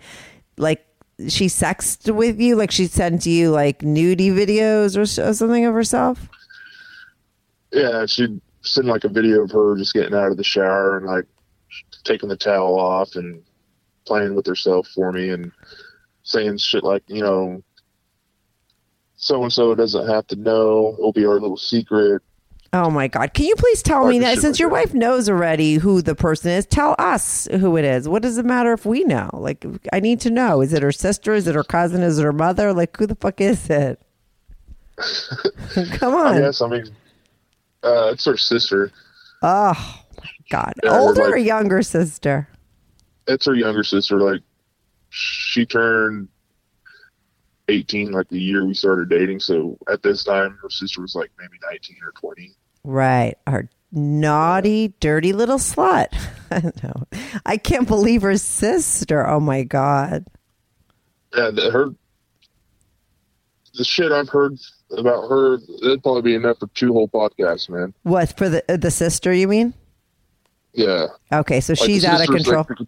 [0.56, 0.84] like
[1.28, 2.56] she sexed with you?
[2.56, 6.28] Like she sent you like nudie videos or, or something of herself?
[7.72, 11.06] Yeah, she'd send like a video of her just getting out of the shower and
[11.06, 11.26] like
[12.04, 13.42] taking the towel off and
[14.06, 15.52] playing with herself for me and
[16.22, 17.62] saying shit like, you know,
[19.16, 20.94] so and so doesn't have to know.
[20.98, 22.22] It'll be our little secret.
[22.72, 23.32] Oh my god!
[23.32, 24.74] Can you please tell me that since like your that.
[24.74, 28.06] wife knows already who the person is, tell us who it is.
[28.08, 29.30] What does it matter if we know?
[29.32, 30.60] Like, I need to know.
[30.60, 31.32] Is it her sister?
[31.32, 32.02] Is it her cousin?
[32.02, 32.74] Is it her mother?
[32.74, 34.00] Like, who the fuck is it?
[35.92, 36.40] Come I on!
[36.42, 36.86] guess, I mean,
[37.82, 38.90] uh, it's her sister.
[39.42, 40.74] Oh my god!
[40.82, 42.48] We're Older like- or younger sister?
[43.26, 44.20] It's her younger sister.
[44.20, 44.40] Like,
[45.10, 46.28] she turned
[47.68, 49.40] 18 like the year we started dating.
[49.40, 52.54] So at this time, her sister was like maybe 19 or 20.
[52.84, 53.36] Right.
[53.46, 56.06] Our naughty, dirty little slut.
[56.50, 57.06] I know.
[57.44, 59.26] I can't believe her sister.
[59.26, 60.24] Oh my God.
[61.36, 61.90] Yeah, her
[63.76, 64.58] the shit I've heard
[64.96, 67.92] about her, it'd probably be enough for two whole podcasts, man.
[68.02, 69.32] What for the the sister?
[69.32, 69.74] You mean?
[70.74, 72.64] Yeah, Okay, so Like, she's out of control.
[72.68, 72.78] like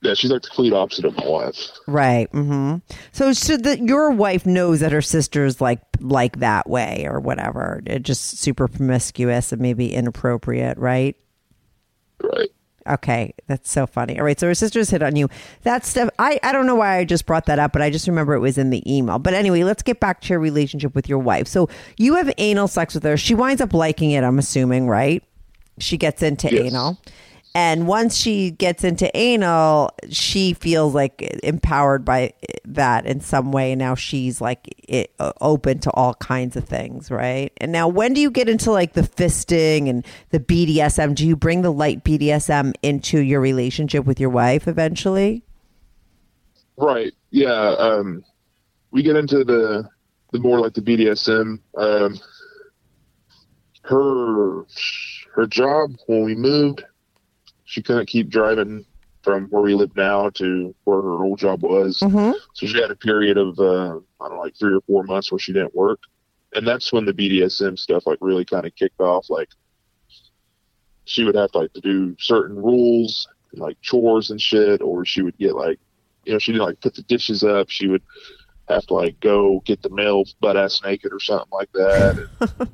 [0.00, 1.56] yeah, she's like the complete opposite of my wife.
[1.86, 2.30] right.
[2.32, 2.78] Mm-hmm.
[3.12, 7.80] So, so that your wife knows that her sister's like like that way or whatever.
[7.86, 11.16] It just super promiscuous and maybe inappropriate, right?
[12.20, 12.48] Right.
[12.88, 14.18] Okay, that's so funny.
[14.18, 15.28] All right, so her sister's hit on you.
[15.62, 18.08] That stuff, I, I don't know why I just brought that up, but I just
[18.08, 19.18] remember it was in the email.
[19.18, 21.46] But anyway, let's get back to your relationship with your wife.
[21.46, 23.16] So you have anal sex with her.
[23.16, 25.22] She winds up liking it, I'm assuming, right?
[25.78, 26.72] She gets into Yes.
[26.72, 26.98] anal.
[27.54, 32.32] And once she gets into anal, she feels like empowered by
[32.64, 33.74] that in some way.
[33.74, 37.52] Now she's like it, open to all kinds of things, right?
[37.58, 41.14] And now, when do you get into like the fisting and the BDSM?
[41.14, 45.44] Do you bring the light BDSM into your relationship with your wife eventually?
[46.78, 47.12] Right.
[47.30, 47.74] Yeah.
[47.78, 48.24] Um,
[48.92, 49.88] we get into the
[50.32, 51.58] the more like the BDSM.
[51.76, 52.18] Um,
[53.82, 54.64] her
[55.34, 56.82] her job when we moved,
[57.72, 58.84] she couldn't keep driving
[59.22, 62.00] from where we live now to where her old job was.
[62.00, 62.32] Mm-hmm.
[62.52, 65.32] So she had a period of uh, I don't know, like three or four months
[65.32, 66.00] where she didn't work,
[66.54, 69.30] and that's when the BDSM stuff like really kind of kicked off.
[69.30, 69.48] Like
[71.06, 75.06] she would have to, like to do certain rules, and, like chores and shit, or
[75.06, 75.80] she would get like,
[76.26, 77.70] you know, she didn't like put the dishes up.
[77.70, 78.02] She would
[78.68, 82.28] have to like go get the mail butt ass naked or something like that.
[82.58, 82.68] And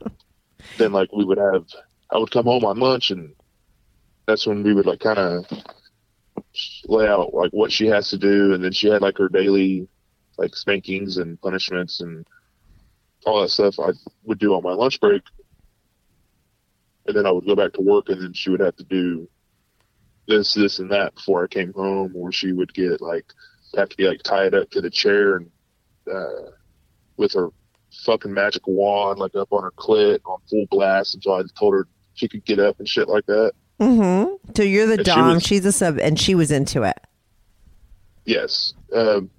[0.77, 1.67] then like we would have,
[2.11, 3.33] I would come home on lunch and
[4.29, 5.47] that's when we would like kind of
[6.87, 8.53] lay out like what she has to do.
[8.53, 9.89] And then she had like her daily
[10.37, 12.27] like spankings and punishments and
[13.25, 13.93] all that stuff I
[14.25, 15.23] would do on my lunch break.
[17.07, 19.27] And then I would go back to work and then she would have to do
[20.29, 23.25] this, this and that before I came home or she would get like,
[23.77, 25.51] have to be like tied up to the chair and
[26.13, 26.51] uh,
[27.17, 27.49] with her
[28.05, 31.89] fucking magic wand like up on her clit on full blast until I told her
[32.13, 33.53] she could get up and shit like that.
[33.81, 34.35] Mm-hmm.
[34.57, 36.99] So you're the And she dom, was- she's a sub, and she was into it,
[38.25, 38.75] Yes.
[38.95, 39.31] Um,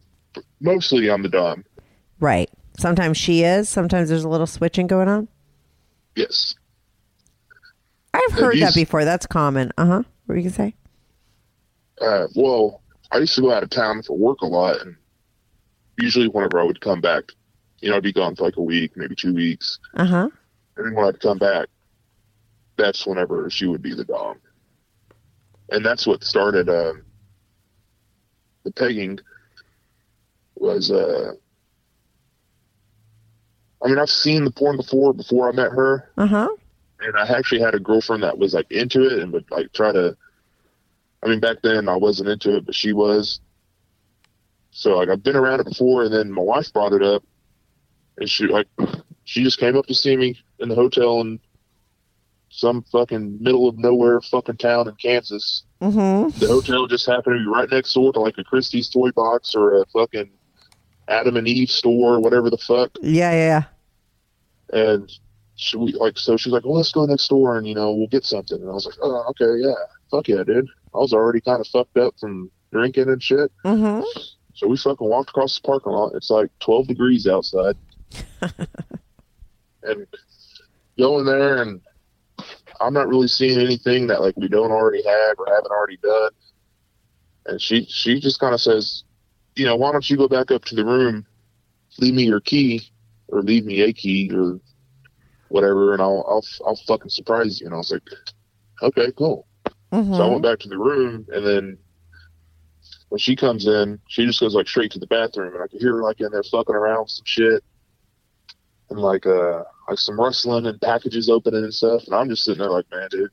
[0.62, 1.63] mostly I'm the dom.
[2.19, 2.49] right?
[2.80, 3.67] Sometimes she is.
[3.69, 5.28] Sometimes there's a little switching going on.
[6.15, 6.56] Yes.
[8.13, 9.06] I've heard that before.
[9.06, 9.71] That's common.
[9.78, 10.04] Uh huh.
[10.25, 10.75] What were you gonna say?
[12.02, 14.95] Uh, well, I used to go out of town for work a lot, and
[15.99, 17.25] usually whenever I would come back,
[17.80, 20.30] you know, I'd be gone for like a week, maybe two weeks, Uh huh.
[20.78, 21.67] and then when I'd come back,
[22.79, 24.37] that's whenever she would be the dom,
[25.69, 27.03] and that's what started um,
[28.63, 29.19] the pegging.
[30.55, 31.33] Was uh,
[33.83, 36.47] I mean, I've seen the porn before before I met her, Uh huh.
[36.99, 39.91] and I actually had a girlfriend that was like into it and would like try
[39.91, 40.17] to.
[41.23, 43.39] I mean, back then I wasn't into it, but she was.
[44.71, 47.23] So like I've been around it before, and then my wife brought it up,
[48.17, 48.67] and she like
[49.23, 51.39] she just came up to see me in the hotel in
[52.49, 55.63] some fucking middle of nowhere fucking town in Kansas.
[55.81, 56.38] Mm-hmm.
[56.39, 59.55] The hotel just happened to be right next door to like a Christie's toy box
[59.55, 60.29] or a fucking
[61.07, 63.63] Adam and Eve store, or whatever the fuck Yeah, yeah,
[64.73, 64.79] yeah.
[64.93, 65.12] and
[65.55, 68.07] she we like so she's like, well, let's go next door and you know we'll
[68.07, 68.59] get something.
[68.59, 69.73] And I was like, oh, okay, yeah,
[70.12, 70.67] fuck yeah, dude.
[70.93, 73.51] I was already kind of fucked up from drinking and shit.
[73.65, 74.01] Mm-hmm.
[74.53, 76.13] So we fucking walked across the parking lot.
[76.15, 77.75] It's like 12 degrees outside,
[79.83, 80.07] and
[80.97, 81.81] go in there and
[82.79, 86.31] I'm not really seeing anything that like we don't already have or haven't already done.
[87.45, 89.03] And she she just kind of says,
[89.55, 91.25] you know, why don't you go back up to the room,
[91.99, 92.89] leave me your key,
[93.27, 94.59] or leave me a key or
[95.49, 97.67] whatever, and I'll I'll I'll fucking surprise you.
[97.67, 98.03] And I was like,
[98.81, 99.47] okay, cool.
[99.91, 100.13] Mm-hmm.
[100.13, 101.77] So I went back to the room, and then
[103.09, 105.81] when she comes in, she just goes like straight to the bathroom, and I could
[105.81, 107.63] hear her like in there fucking around with some shit,
[108.89, 112.04] and like uh like some rustling and packages opening and stuff.
[112.06, 113.32] And I'm just sitting there like, man, dude,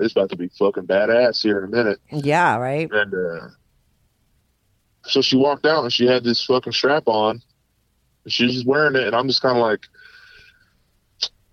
[0.00, 2.00] it's about to be fucking badass here in a minute.
[2.10, 2.90] Yeah, right.
[2.90, 3.48] And uh,
[5.04, 7.42] so she walked out, and she had this fucking strap on,
[8.24, 9.86] and she was just wearing it, and I'm just kind of like,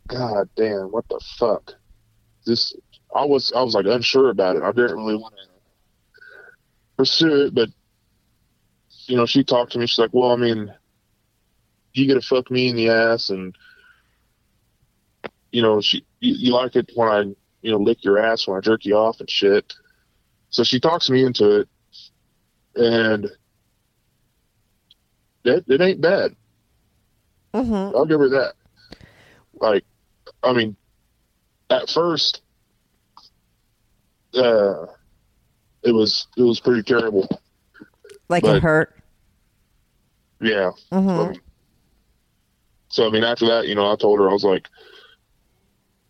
[0.08, 1.74] God damn, what the fuck?
[2.46, 2.76] This
[3.16, 4.64] I was I was like unsure about it.
[4.64, 6.22] I didn't really want to
[6.98, 7.70] pursue it, but
[9.06, 9.88] you know, she talked to me.
[9.88, 10.74] She's like, "Well, I mean,
[11.94, 13.56] you get to fuck me in the ass, and
[15.52, 17.20] you know, she you, you like it when I
[17.62, 19.74] you know lick your ass when I jerk you off and shit."
[20.50, 21.70] So she talks me into it,
[22.76, 23.26] and
[25.44, 26.36] it, it ain't bad.
[27.54, 27.96] Mm-hmm.
[27.96, 28.54] I'll give her that.
[29.54, 29.84] Like,
[30.44, 30.76] I mean,
[31.70, 32.42] at first,
[34.34, 34.86] uh,
[35.84, 37.28] it was it was pretty terrible.
[38.28, 38.96] Like But- it hurt.
[40.42, 40.72] Yeah.
[40.92, 41.10] Mm-hmm.
[41.10, 41.34] Um,
[42.90, 44.68] so I mean, after that, you know, I told her I was like,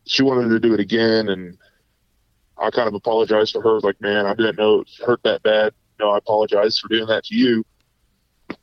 [0.06, 1.58] she wanted to do it again, and
[2.58, 3.70] I kind of apologized to her.
[3.70, 5.74] I was like, man, I didn't know it hurt that bad.
[6.00, 7.65] No, I apologize for doing that to you.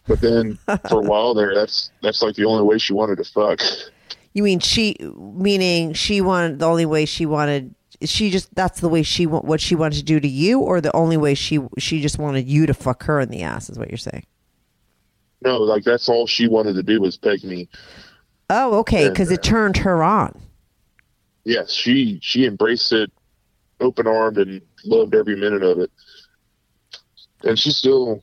[0.09, 3.24] But then for a while there, that's that's like the only way she wanted to
[3.24, 3.61] fuck.
[4.33, 4.96] You mean she?
[5.00, 7.74] Meaning she wanted the only way she wanted.
[8.02, 10.81] She just that's the way she wa- what she wanted to do to you, or
[10.81, 13.79] the only way she she just wanted you to fuck her in the ass is
[13.79, 14.24] what you're saying.
[15.42, 17.68] No, like that's all she wanted to do was peg me.
[18.48, 20.40] Oh, okay, because it turned her on.
[21.44, 23.11] Yes, she she embraced it,
[23.80, 25.90] open armed, and loved every minute of it.
[27.42, 28.22] And she still,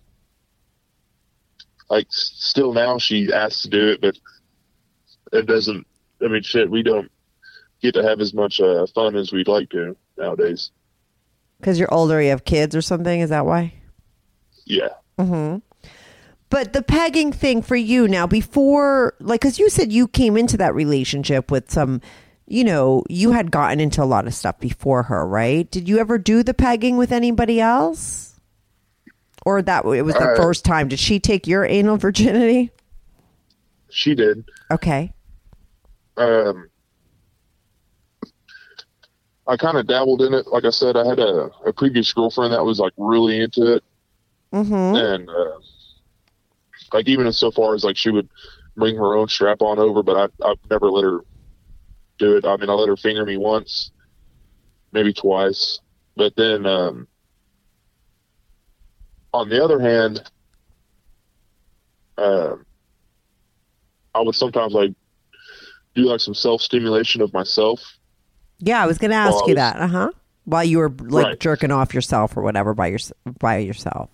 [1.89, 4.17] like, still now she asks to do it, but
[5.31, 5.86] it doesn't.
[6.23, 7.12] I mean, shit, we don't
[7.81, 10.71] get to have as much uh, fun as we'd like to nowadays.
[11.59, 13.19] Because you're older, you have kids or something.
[13.19, 13.74] Is that why?
[14.65, 14.89] Yeah.
[15.17, 15.57] Mm-hmm.
[16.54, 20.56] But the pegging thing for you now, before, like, because you said you came into
[20.58, 21.99] that relationship with some,
[22.45, 25.70] you know, you had gotten into a lot of stuff before her, right?
[25.72, 28.39] Did you ever do the pegging with anybody else?
[29.43, 30.89] Or that it was the Uh, first time?
[30.89, 32.70] Did she take your anal virginity?
[33.89, 34.45] She did.
[34.70, 35.12] Okay.
[36.18, 36.70] Um,
[39.47, 40.45] I kind of dabbled in it.
[40.45, 43.84] Like I said, I had a, a previous girlfriend that was like really into it.
[44.54, 44.95] Mm-hmm.
[44.95, 45.58] and uh,
[46.93, 48.29] like even so far as like she would
[48.77, 51.19] bring her own strap on over, but I I've never let her
[52.19, 52.45] do it.
[52.45, 53.91] I mean, I let her finger me once,
[54.91, 55.79] maybe twice,
[56.15, 57.07] but then um,
[59.33, 60.23] on the other hand,
[62.17, 62.65] um,
[64.13, 64.91] I would sometimes like
[65.95, 67.79] do like some self stimulation of myself.
[68.59, 69.77] Yeah, I was going to ask you was- that.
[69.77, 70.11] Uh huh.
[70.45, 71.39] While you were like Right.
[71.39, 72.99] jerking off yourself or whatever by your
[73.39, 74.09] by yourself.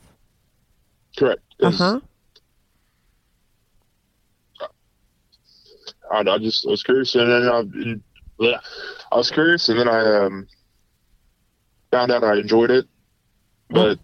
[1.17, 1.41] Correct.
[1.59, 1.99] Uh huh.
[6.11, 7.47] I, I just was curious, and then
[8.41, 8.59] I,
[9.11, 10.47] I was curious, and then I um,
[11.91, 12.85] found out I enjoyed it.
[13.69, 13.99] But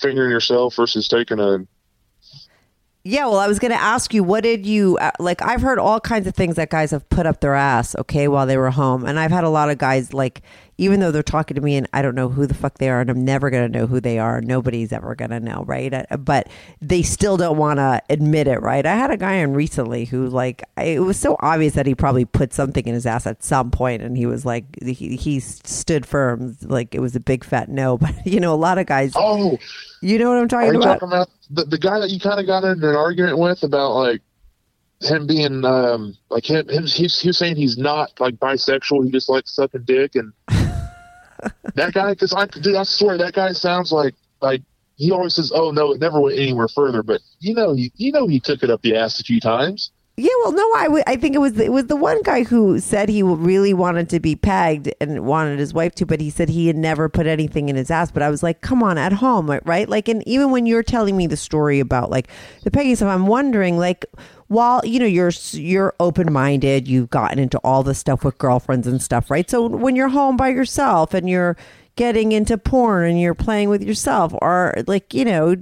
[0.00, 1.64] fingering yourself versus taking a
[3.04, 5.40] Yeah, well, I was going to ask you, what did you uh, like?
[5.42, 8.46] I've heard all kinds of things that guys have put up their ass, okay, while
[8.46, 10.42] they were home, and I've had a lot of guys like,
[10.78, 13.00] even though they're talking to me and I don't know who the fuck they are,
[13.00, 14.40] and I'm never going to know who they are.
[14.40, 15.92] Nobody's ever going to know, right?
[15.92, 16.48] Uh, But
[16.80, 18.84] they still don't want to admit it, right?
[18.84, 22.24] I had a guy on recently who, like, it was so obvious that he probably
[22.24, 26.06] put something in his ass at some point, and he was like, he, he stood
[26.06, 27.98] firm, like it was a big fat no.
[28.02, 29.58] But you know, a lot of guys, oh,
[30.00, 31.00] you know what I'm talking about?
[31.00, 33.92] talking about the, the guy that you kind of got in an argument with about
[33.92, 34.20] like
[35.00, 39.28] him being um like him, him he's, he's saying he's not like bisexual, he just
[39.28, 40.32] likes sucking dick and
[41.74, 44.62] that guy because I dude I swear that guy sounds like like
[44.96, 48.12] he always says oh no it never went anywhere further but you know he you
[48.12, 49.90] know he took it up the ass a few times.
[50.18, 52.78] Yeah, well, no, I, w- I think it was it was the one guy who
[52.80, 56.50] said he really wanted to be pegged and wanted his wife to, but he said
[56.50, 58.10] he had never put anything in his ass.
[58.10, 59.88] But I was like, come on, at home, right?
[59.88, 62.28] Like, and even when you're telling me the story about like
[62.62, 64.04] the pegging stuff, I'm wondering like.
[64.48, 68.86] While you know you're you're open minded, you've gotten into all this stuff with girlfriends
[68.86, 69.48] and stuff, right?
[69.48, 71.56] So when you're home by yourself and you're
[71.96, 75.56] getting into porn and you're playing with yourself, or like you know,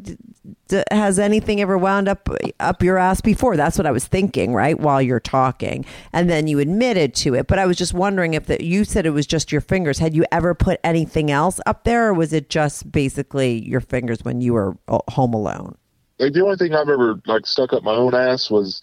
[0.90, 2.28] has anything ever wound up
[2.58, 3.56] up your ass before?
[3.56, 4.78] That's what I was thinking, right?
[4.78, 7.46] While you're talking, and then you admitted to it.
[7.46, 9.98] But I was just wondering if that you said it was just your fingers.
[9.98, 14.20] Had you ever put anything else up there, or was it just basically your fingers
[14.22, 15.76] when you were uh, home alone?
[16.18, 18.82] Like the only thing I've ever like stuck up my own ass was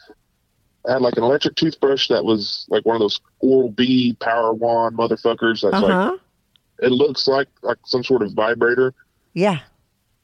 [0.87, 4.53] I had like an electric toothbrush that was like one of those Oral B power
[4.53, 6.19] wand motherfuckers that's Uh like
[6.79, 8.93] it looks like like some sort of vibrator
[9.33, 9.59] Yeah.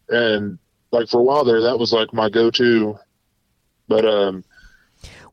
[0.10, 0.58] and
[0.94, 2.98] like for a while there that was like my go-to
[3.88, 4.44] but um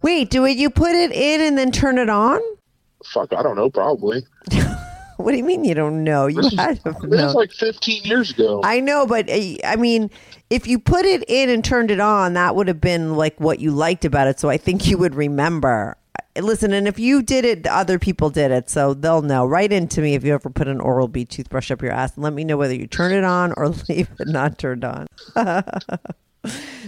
[0.03, 0.57] Wait, do it?
[0.57, 2.41] You put it in and then turn it on?
[3.05, 4.25] fuck i don't know probably
[5.21, 6.27] What do you mean you don't know?
[6.29, 7.29] You this, had to is, know.
[7.29, 10.11] is like 15 years ago I know, but uh, I mean,
[10.49, 13.59] if you put it in and turned it on, that would have been like what
[13.59, 14.41] you liked about it.
[14.41, 15.97] So I think you would remember.
[16.45, 19.47] Listen, and if you did it, other people did it, so they'll know.
[19.47, 22.25] Write into me if you ever put an Oral B toothbrush up your ass, and
[22.25, 25.07] let me know whether you turn it on or leave it not turned on.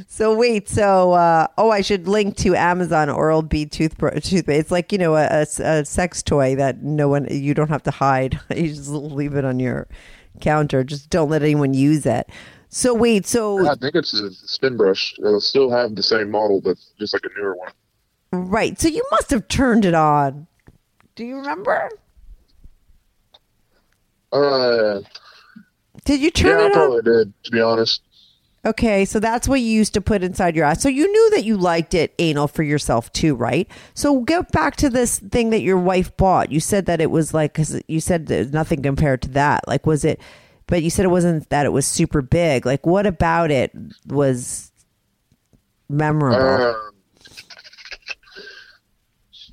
[0.09, 4.25] so wait, so uh, oh, I should link to Amazon Oral B toothbrush.
[4.25, 4.61] Toothpaste.
[4.61, 7.83] It's like you know a, a, a sex toy that no one you don't have
[7.85, 8.41] to hide.
[8.55, 9.89] you just leave it on your
[10.41, 10.85] counter.
[10.85, 12.29] Just don't let anyone use it.
[12.75, 16.63] So wait, so i think it's a spin brush it'll still have the same model
[16.63, 17.71] but just like a newer one
[18.33, 20.47] right, so you must have turned it on.
[21.15, 21.91] Do you remember?
[24.33, 25.01] uh
[26.05, 26.91] Did you yeah turn i it on?
[26.91, 28.03] Yeah, I probably did to be honest
[28.65, 30.81] Okay, so that's what you used to put inside your ass.
[30.83, 33.69] So you knew that you liked it anal for yourself too, right?
[33.95, 36.53] So get back to this thing that your wife bought.
[36.53, 39.67] You said that it was like, cause you said there's nothing compared to that.
[39.67, 40.21] Like, was it,
[40.69, 42.65] but you said it wasn't that it was super big.
[42.65, 43.73] Like, what about it
[44.07, 44.71] was
[45.89, 46.63] memorable?
[46.63, 46.93] Um,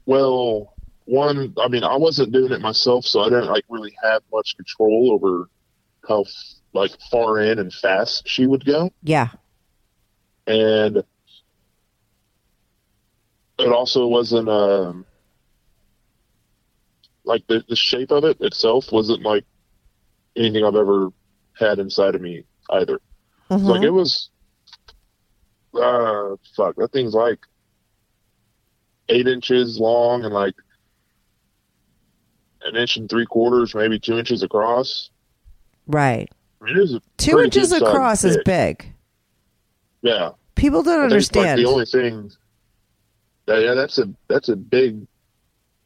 [0.09, 0.73] well,
[1.05, 4.55] one, I mean, I wasn't doing it myself, so I didn't like really have much
[4.55, 5.47] control over
[6.07, 6.25] how
[6.73, 9.27] like far in and fast she would go, yeah.
[10.47, 11.03] and
[13.59, 15.05] it also wasn't um
[17.23, 19.45] like the the shape of it itself wasn't like
[20.35, 21.09] anything I've ever
[21.55, 22.99] had inside of me either.
[23.51, 23.63] Mhm.
[23.63, 24.29] Like it was,
[25.75, 27.39] uh, fuck, that thing's like
[29.09, 30.53] eight inches long and like
[32.63, 35.09] an inch and three quarters, maybe two inches across.
[35.87, 36.29] Right.
[36.61, 38.85] I it is Two inches across is big.
[40.01, 41.59] Yeah, People don't I it's like understand.
[41.59, 42.31] the only thing.
[43.47, 45.07] Yeah, yeah, that's a that's a big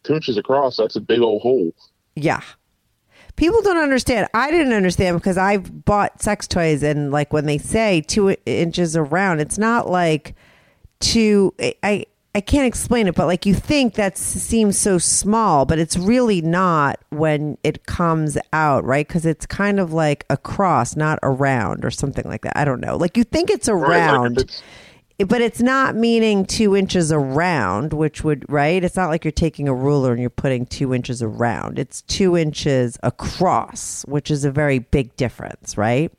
[0.04, 0.78] two inches across.
[0.78, 1.72] That's a big old hole.
[2.16, 2.42] Yeah.
[3.36, 4.28] People don't understand.
[4.34, 8.96] I didn't understand because I've bought sex toys and like when they say two inches
[8.98, 10.36] around, it's not like
[11.00, 11.54] two.
[11.84, 12.06] I-
[12.36, 16.42] I can't explain it, but like you think that seems so small, but it's really
[16.42, 19.08] not when it comes out, right?
[19.08, 22.58] Because it's kind of like across, not around, or something like that.
[22.58, 22.98] I don't know.
[22.98, 24.64] Like you think it's Right, like around, it's-
[25.28, 28.84] but it's not meaning two inches around, which would right.
[28.84, 31.78] It's not like you're taking a ruler and you're putting two inches around.
[31.78, 36.12] It's two inches across, which is a very big difference, right?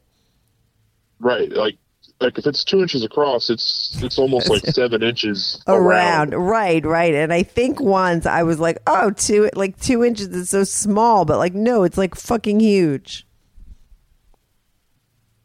[1.18, 1.76] right, like
[2.20, 7.14] like if it's two inches across, it's it's almost like seven inches Around, right, right.
[7.14, 11.24] And I think once I was like, oh, two like two inches is so small,
[11.24, 13.26] but like no, it's like fucking huge.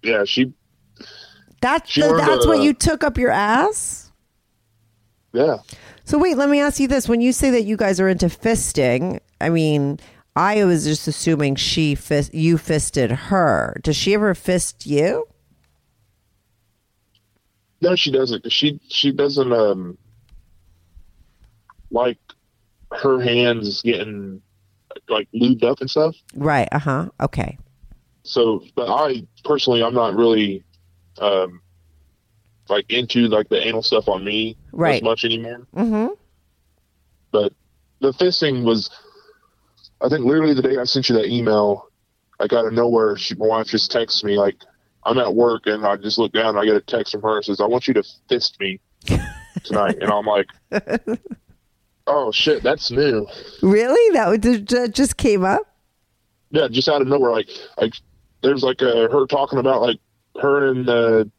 [0.03, 0.53] Yeah, she.
[1.61, 4.11] That's She the, that's what uh, you took up your ass.
[5.33, 5.57] Yeah,
[6.05, 8.27] So wait, let me ask you this: When you say that you guys are into
[8.27, 9.99] fisting, I mean,
[10.35, 13.79] I was just assuming she fist, you fisted her.
[13.83, 15.27] Does she ever fist you?
[17.81, 18.51] No, she doesn't.
[18.51, 19.97] She she doesn't um
[21.91, 22.17] like
[22.91, 24.41] her hands getting
[25.07, 26.15] like lubed up and stuff.
[26.35, 26.67] Right.
[26.71, 27.09] Uh huh.
[27.21, 27.57] Okay.
[28.23, 30.63] So, but I personally, I'm not really
[31.19, 31.61] um
[32.67, 34.95] like into like the anal stuff on me Right.
[34.97, 35.65] as much anymore.
[35.75, 36.13] Mm-hmm.
[37.31, 37.53] But
[37.99, 38.89] the fisting was,
[40.01, 41.89] I think, literally the day I sent you that email,
[42.39, 44.55] like out of nowhere, she, my wife just texts me like,
[45.03, 47.37] "I'm at work," and I just look down and I get a text from her
[47.37, 48.79] and says, "I want you to fist me
[49.63, 50.47] tonight," and I'm like,
[52.07, 53.27] "Oh shit, that's new."
[53.61, 54.13] Really?
[54.13, 55.61] That just came up.
[56.51, 57.93] Yeah, just out of nowhere, like like
[58.41, 59.99] there's like a, her talking about like
[60.41, 61.29] her and the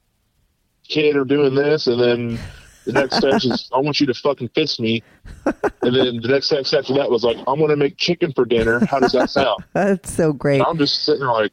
[0.88, 2.38] kid are doing this, and then
[2.84, 5.02] the next text is, "I want you to fucking fist me,"
[5.44, 8.84] and then the next text after that was like, "I'm gonna make chicken for dinner.
[8.86, 10.58] How does that sound?" That's so great.
[10.58, 11.52] And I'm just sitting there like,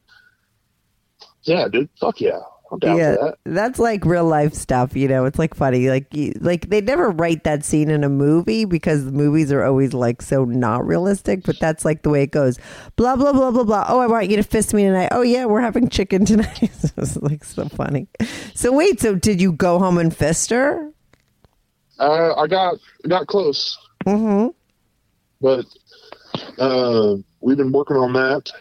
[1.47, 2.39] "Yeah, dude, fuck yeah,
[2.71, 4.95] I'm down yeah, for that." that's like real life stuff.
[4.95, 5.89] You know, it's like funny.
[5.89, 9.93] Like, you, like they never write that scene in a movie because movies are always
[9.93, 11.43] like so not realistic.
[11.43, 12.59] But that's like the way it goes.
[12.97, 13.85] Blah blah blah blah blah.
[13.87, 15.09] Oh, I want you to fist me tonight.
[15.11, 16.59] Oh yeah, we're having chicken tonight.
[16.97, 18.07] it's like so funny.
[18.53, 20.91] So wait, so did you go home and fist her?
[21.99, 22.75] Uh, I got
[23.07, 23.75] got close,
[24.05, 24.49] Mm-hmm.
[25.41, 25.65] but
[26.59, 28.51] uh, we've been working on that.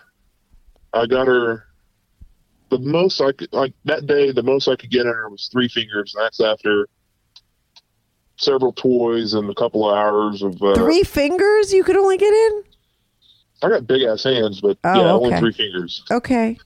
[0.94, 1.64] I got her
[2.70, 4.32] the most I could like that day.
[4.32, 6.14] The most I could get in her was three fingers.
[6.14, 6.88] And that's after
[8.36, 10.60] several toys and a couple of hours of.
[10.62, 12.64] Uh, Three fingers you could only get in.
[13.62, 15.26] I got big ass hands, but Oh, yeah, okay.
[15.26, 16.02] only three fingers.
[16.10, 16.58] Okay.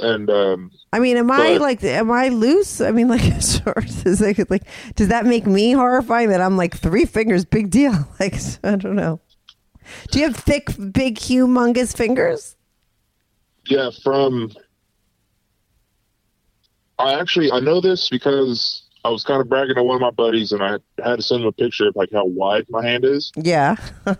[0.00, 2.80] And um, I mean, am I like, am I loose?
[2.80, 3.74] I mean, like, sure,
[4.04, 4.62] is it, like,
[4.96, 8.08] does that make me horrifying that I'm like three fingers, big deal?
[8.20, 8.34] Like,
[8.64, 9.20] I don't know.
[10.10, 12.56] Do you have thick, big, humongous fingers?
[13.66, 14.50] yeah, from
[16.98, 20.10] I actually I know this because I was kind of bragging to one of my
[20.10, 23.04] buddies, and I had to send him a picture of like how wide my hand
[23.04, 23.32] is.
[23.36, 23.76] Yeah.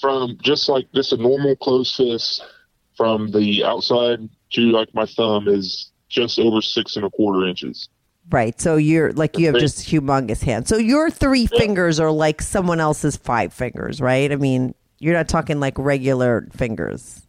[0.00, 2.44] from just like just a normal closed fist
[2.96, 7.88] from the outside to like my thumb is just over six and a quarter inches.
[8.30, 8.60] Right.
[8.60, 10.68] So you're like, you have just humongous hands.
[10.68, 14.30] So your three fingers are like someone else's five fingers, right?
[14.30, 17.26] I mean, you're not talking like regular fingers.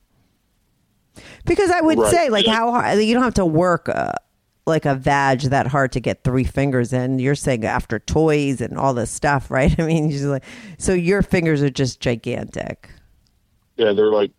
[1.46, 2.56] Because I would Right, say, like, yeah.
[2.56, 4.12] how hard, you don't have to work uh,
[4.66, 7.20] like a vag that hard to get three fingers in.
[7.20, 9.78] You're saying after toys and all this stuff, right?
[9.80, 10.44] I mean, you're like,
[10.78, 12.90] so your fingers are just gigantic.
[13.78, 14.32] Yeah, they're like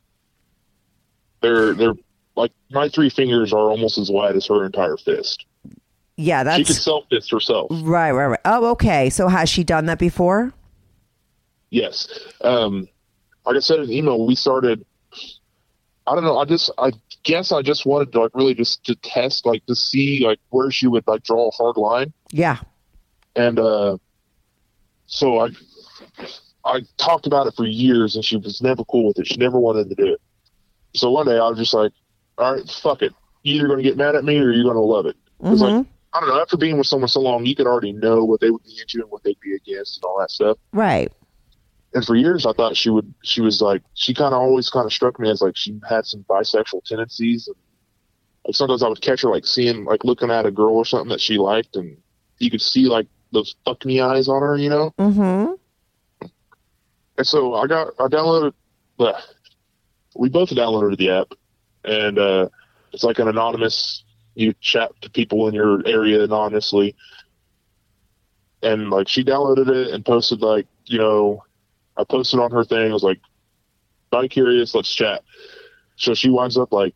[1.40, 1.94] they're they're
[2.36, 5.46] like my three fingers are almost as wide as her entire fist.
[6.16, 7.68] Yeah, she could self fist herself.
[7.70, 8.40] right, right, right.
[8.44, 9.08] Oh, okay.
[9.08, 10.52] So has she done that before?
[11.70, 12.08] Yes.
[12.42, 12.88] Um,
[13.46, 14.84] like I said in email, we started.
[16.06, 16.38] I don't know.
[16.38, 16.90] I just, I
[17.22, 20.70] guess, I just wanted to like really just to test, like to see like where
[20.70, 22.58] she would like draw a hard line, Yeah.
[23.36, 23.98] and uh,
[25.06, 25.48] so I,
[26.64, 29.26] I talked about it for years, and she was never cool with it.
[29.26, 30.20] She never wanted to do it.
[30.94, 31.92] So one day I was just like,
[32.38, 33.12] "All right, fuck it.
[33.42, 35.60] You're either going to get mad at me or you're going to love it." It's
[35.60, 36.40] like I don't know.
[36.40, 39.00] After being with someone so long, you can already know what they would be into
[39.02, 40.58] and what they'd be against and all that stuff.
[40.72, 41.12] Right.
[41.94, 44.86] And for years I thought she would she was like she kind of always kind
[44.86, 47.56] of struck me as like she had some bisexual tendencies and
[48.46, 51.10] like sometimes I would catch her like seeing like looking at a girl or something
[51.10, 51.96] that she liked and
[52.38, 54.92] you could see like those fuck me eyes on her, you know?
[54.98, 55.52] Mm-hmm.
[57.18, 58.52] And so I got I downloaded
[58.98, 59.12] uh,
[60.14, 61.32] we both downloaded the app
[61.84, 62.48] and uh
[62.92, 66.94] it's like an anonymous you chat to people in your area anonymously
[68.62, 71.42] and like she downloaded it and posted like you know
[71.96, 72.90] i posted on her thing.
[72.90, 73.20] I was like
[74.10, 74.74] bi curious.
[74.74, 75.22] Let's chat.
[75.96, 76.94] So she winds up like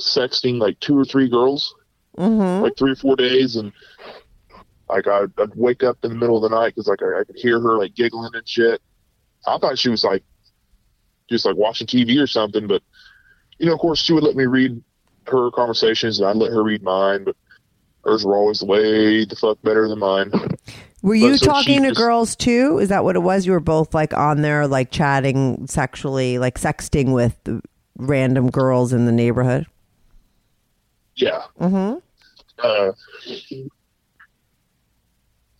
[0.00, 1.74] sexting like two or three girls
[2.16, 2.64] Mm-hmm.
[2.64, 3.54] like three or four days.
[3.54, 3.72] And
[4.88, 7.24] like I'd, I'd wake up in the middle of the night because like I, I
[7.24, 8.80] could hear her like giggling and shit.
[9.46, 10.24] I thought she was like
[11.30, 12.66] just like watching tv or something.
[12.66, 12.82] But
[13.58, 14.82] you know of course she would let me read
[15.28, 17.22] her conversations and i'd let her read mine.
[17.24, 17.36] But
[18.04, 20.32] hers were always way the fuck better than mine
[21.08, 22.78] Were you so talking to just- girls too?
[22.78, 23.46] Is that what it was?
[23.46, 27.36] You were both like on there, like chatting sexually, like sexting with
[27.96, 29.66] random girls in the neighborhood.
[31.16, 31.98] yeah Mm-hmm.
[32.62, 32.92] uh,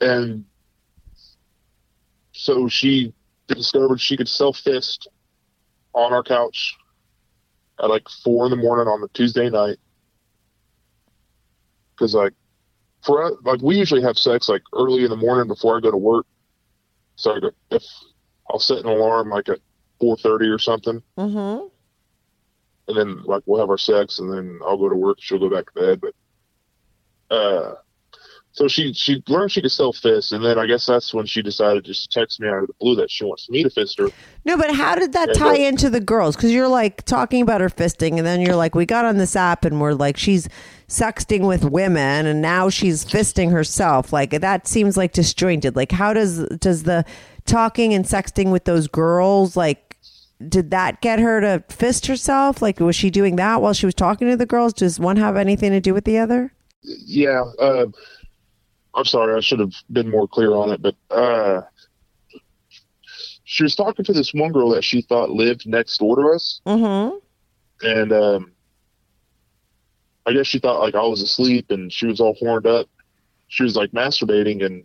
[0.00, 0.44] and
[2.32, 3.12] so she
[3.48, 5.08] discovered she could self fist
[5.94, 6.76] on our couch
[7.82, 9.78] at like four in the morning on the Tuesday night.
[11.94, 12.34] Because like
[13.04, 15.90] for us, like we usually have sex like early in the morning before I go
[15.90, 16.26] to work.
[17.16, 17.38] So
[17.70, 17.82] if
[18.50, 19.58] I'll set an alarm like at
[20.00, 21.66] four thirty or something, Mm-hmm.
[22.88, 25.18] and then like we'll have our sex, and then I'll go to work.
[25.20, 26.00] She'll go back to bed.
[26.00, 27.74] But uh,
[28.58, 31.40] so she she learned she could self fist, and then I guess that's when she
[31.42, 33.98] decided to just text me out of the blue that she wants me to fist
[33.98, 34.08] her.
[34.44, 36.34] No, but how did that Yeah, tie but- into the girls?
[36.36, 39.36] Because you're like talking about her fisting, and then you're like, we got on this
[39.36, 40.48] app, and we're like, she's
[40.88, 44.12] sexting with women, and now she's fisting herself.
[44.12, 45.76] Like that seems like disjointed.
[45.76, 47.04] Like, how does does the
[47.46, 49.84] talking and sexting with those girls like?
[50.48, 52.62] Did that get her to fist herself?
[52.62, 54.72] Like, was she doing that while she was talking to the girls?
[54.72, 56.52] Does one have anything to do with the other?
[56.84, 57.86] Yeah, uh,
[58.98, 61.62] I'm sorry, I should have been more clear on it, but uh,
[63.44, 66.60] she was talking to this one girl that she thought lived next door to us,
[66.66, 67.16] Mm-hmm.
[67.86, 68.52] and um,
[70.26, 72.88] I guess she thought like I was asleep and she was all horned up.
[73.46, 74.84] She was like masturbating, and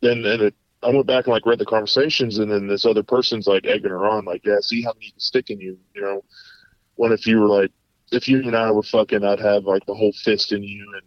[0.00, 3.02] then and it, I went back and like read the conversations, and then this other
[3.02, 6.00] person's like egging her on, like, yeah, see how many can stick in you, you
[6.02, 6.24] know.
[6.96, 7.70] When if you were like,
[8.10, 11.02] if you and I were fucking, I'd have like the whole fist in you, and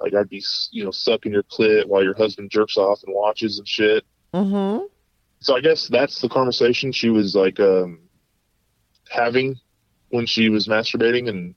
[0.00, 3.58] like I'd be, you know, sucking your clit while your husband jerks off and watches
[3.58, 4.04] and shit.
[4.34, 4.84] Mm-hmm.
[5.40, 8.00] So I guess that's the conversation she was like um,
[9.10, 9.56] having
[10.10, 11.54] when she was masturbating and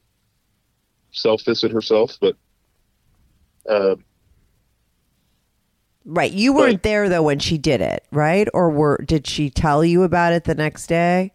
[1.11, 2.17] self fisted herself.
[2.19, 2.35] But
[3.67, 3.95] uh,
[6.05, 6.31] Right.
[6.31, 8.47] You weren't there though when she did it, right?
[8.53, 11.33] Or were did she tell you about it the next day?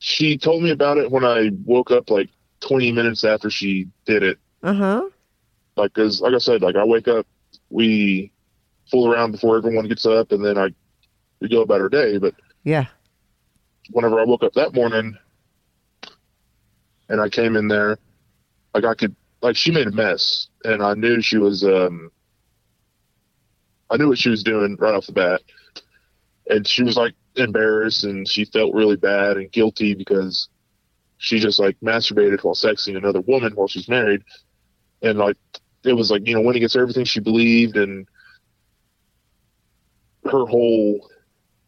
[0.00, 2.30] she told me about it when I woke up like
[2.60, 4.38] 20 minutes after she did it.
[4.62, 5.08] Uh huh.
[5.76, 7.26] Like, cause like I said, like I wake up,
[7.70, 8.32] we
[8.90, 10.70] fool around before everyone gets up, and then I
[11.40, 12.18] we go about our day.
[12.18, 12.86] But Yeah.
[13.90, 15.16] whenever I woke up that morning
[17.08, 17.98] and I came in there,
[18.74, 22.10] like I could, like she made a mess and I knew she was, um,
[23.88, 25.40] I knew what she was doing right off the bat.
[26.48, 30.48] And she was like embarrassed and she felt really bad and guilty because
[31.16, 34.22] she just like masturbated while sexing another woman while she's married.
[35.02, 35.36] And like,
[35.84, 38.06] it was like, you know, went against everything she believed and
[40.24, 41.08] her whole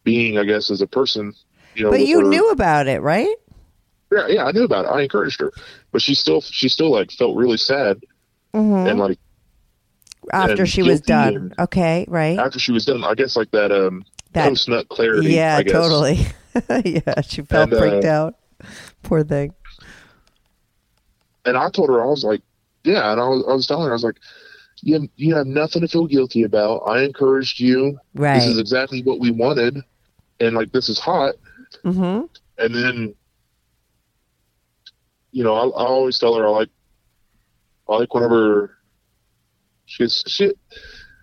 [0.04, 1.32] being, I guess, as a person,
[1.74, 3.34] you know, But you her- knew about it, right?
[4.12, 4.88] yeah, yeah, I knew about it.
[4.88, 5.50] I encouraged her,
[5.90, 7.98] but she still, she still like felt really sad
[8.54, 8.90] Mhm.
[8.90, 9.18] and like
[10.32, 11.54] After and she was done.
[11.58, 12.38] Okay, right.
[12.38, 13.02] after she was done.
[13.04, 14.04] I guess like that, um,
[14.34, 15.32] That- post nut clarity.
[15.32, 15.72] yeah, I guess.
[15.72, 16.26] totally.
[16.84, 18.34] yeah, she felt And, uh, freaked out.
[19.02, 19.54] Poor thing.
[21.46, 22.42] And I told her, I was like,
[22.84, 24.16] yeah, and I was, I was telling her, I was like,
[24.80, 26.78] you have, you have nothing to feel guilty about.
[26.80, 27.98] I encouraged you.
[28.14, 28.38] Right.
[28.38, 29.78] This is exactly what we wanted,
[30.40, 31.34] and like this is hot.
[31.84, 32.26] Mm-hmm.
[32.58, 33.14] And then,
[35.30, 36.68] you know, I, I always tell her I like,
[37.88, 38.76] I like whenever
[39.86, 40.52] she's she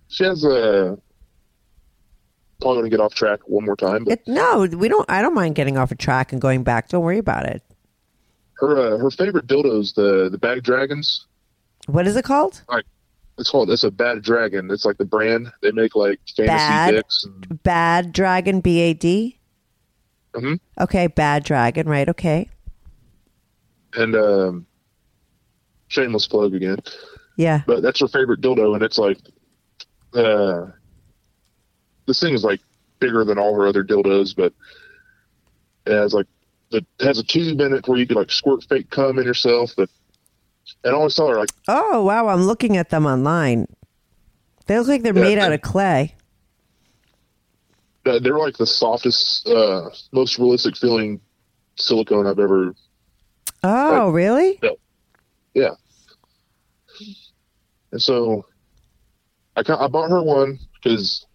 [0.07, 0.97] she has a.
[2.61, 5.09] Probably going to get off track one more time, but It, no, we don't.
[5.09, 6.89] I don't mind getting off a track and going back.
[6.89, 7.63] Don't worry about it.
[8.55, 11.25] her uh, her favorite dildos, the the bad dragons.
[11.91, 12.61] What is it called?
[12.69, 12.85] Like
[13.37, 13.69] it's called.
[13.71, 14.69] It's a bad dragon.
[14.71, 16.91] It's like the brand they make like fantasy Bad?
[16.91, 17.23] dicks.
[17.25, 18.59] And, Bad Dragon.
[18.61, 19.37] B A D.
[20.33, 20.59] Mhm.
[20.79, 21.87] Okay, Bad Dragon.
[21.87, 22.07] Right.
[22.09, 22.49] Okay.
[23.95, 24.67] and um,
[25.87, 26.77] shameless plug again.
[27.37, 27.61] Yeah.
[27.65, 29.17] but that's her favorite dildo, and it's like,
[30.13, 30.67] uh,
[32.05, 32.59] this thing is like
[32.99, 34.53] bigger than all her other dildos, but
[35.87, 36.27] it has like
[36.69, 39.25] the it has a tube in it where you can like squirt fake cum in
[39.25, 39.71] yourself.
[39.75, 39.89] But
[40.83, 43.67] and I always tell her like, Oh wow, I'm looking at them online.
[44.67, 46.15] They look like they're Yeah, made out of clay.
[48.03, 51.19] they're like the softest, uh, most realistic feeling
[51.77, 52.73] silicone I've ever.
[53.63, 54.59] Oh, really?
[55.53, 55.71] Yeah.
[57.91, 58.45] And so,
[59.55, 61.25] I I bought her one because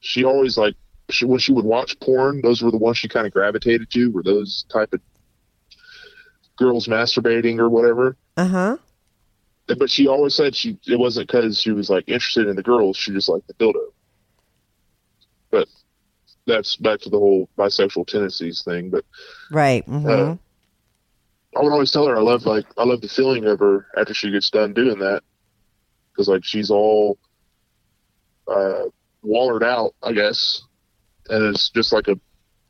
[0.00, 0.74] she always like
[1.10, 4.10] she, when she would watch porn, those were the ones she kind of gravitated to.
[4.12, 5.00] Were those type of
[6.60, 8.16] girls masturbating or whatever?
[8.36, 8.76] Uh huh.
[9.66, 12.96] But she always said she it wasn't because she was like interested in the girls.
[12.96, 13.92] She just liked the dildo.
[15.50, 15.68] But
[16.46, 18.90] that's back to the whole bisexual tendencies thing.
[18.90, 19.04] But
[19.50, 19.84] Right.
[19.84, 20.36] hmm uh,
[21.56, 24.14] I would always tell her I love like I love the feeling of her after
[24.14, 25.22] she gets done doing that
[26.12, 27.18] because like she's all
[28.48, 28.84] uh,
[29.22, 30.62] wallered out, I guess,
[31.28, 32.18] and it's just like a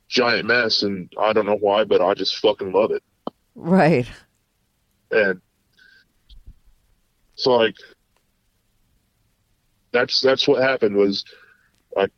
[0.09, 3.03] giant mess, and I don't know why, but I just fucking love it.
[3.63, 4.09] Right.
[5.11, 5.41] and
[7.35, 7.75] so like
[9.93, 11.25] that's that's what happened was
[11.95, 12.11] like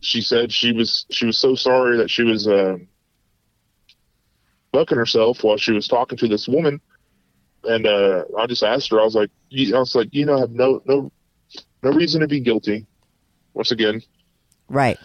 [0.00, 2.88] she said she was she was so sorry that she was um
[4.72, 6.80] bucking herself while she was talking to this woman
[7.62, 10.36] and uh I just asked her I was like you, I was like you know
[10.36, 11.12] I have no no
[11.84, 12.86] no reason to be guilty
[13.54, 14.02] once again
[14.68, 14.98] Right.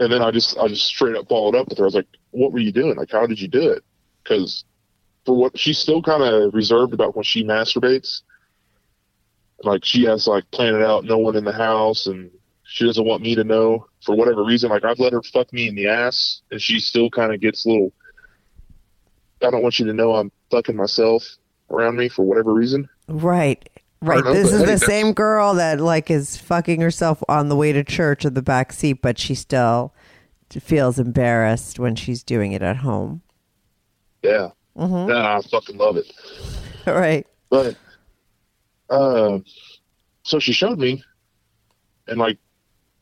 [0.00, 1.84] And then I just I just straight up followed up with her.
[1.84, 2.96] I was like, "What were you doing?
[2.96, 3.84] Like, how did you do it?"
[4.22, 4.64] Because
[5.24, 8.22] for what she's still kind of reserved about when she masturbates.
[9.62, 12.30] Like she has like planned it out, no one in the house, and
[12.64, 14.70] she doesn't want me to know for whatever reason.
[14.70, 17.64] Like I've let her fuck me in the ass, and she still kind of gets
[17.64, 17.92] a little.
[19.42, 21.24] I don't want you to know I'm fucking myself
[21.70, 22.88] around me for whatever reason.
[23.08, 23.68] Right.
[24.04, 24.24] Right.
[24.24, 27.72] know, This is hey, the same girl that like is fucking herself on the way
[27.72, 29.92] to church in the back seat, but she still
[30.50, 33.22] feels embarrassed when she's doing it at home.
[34.22, 35.08] Yeah, Mhm.
[35.08, 36.06] yeah, I fucking love it.
[36.86, 37.26] Right.
[37.48, 37.76] But
[38.90, 39.38] uh,
[40.22, 41.02] so she showed me,
[42.06, 42.36] and like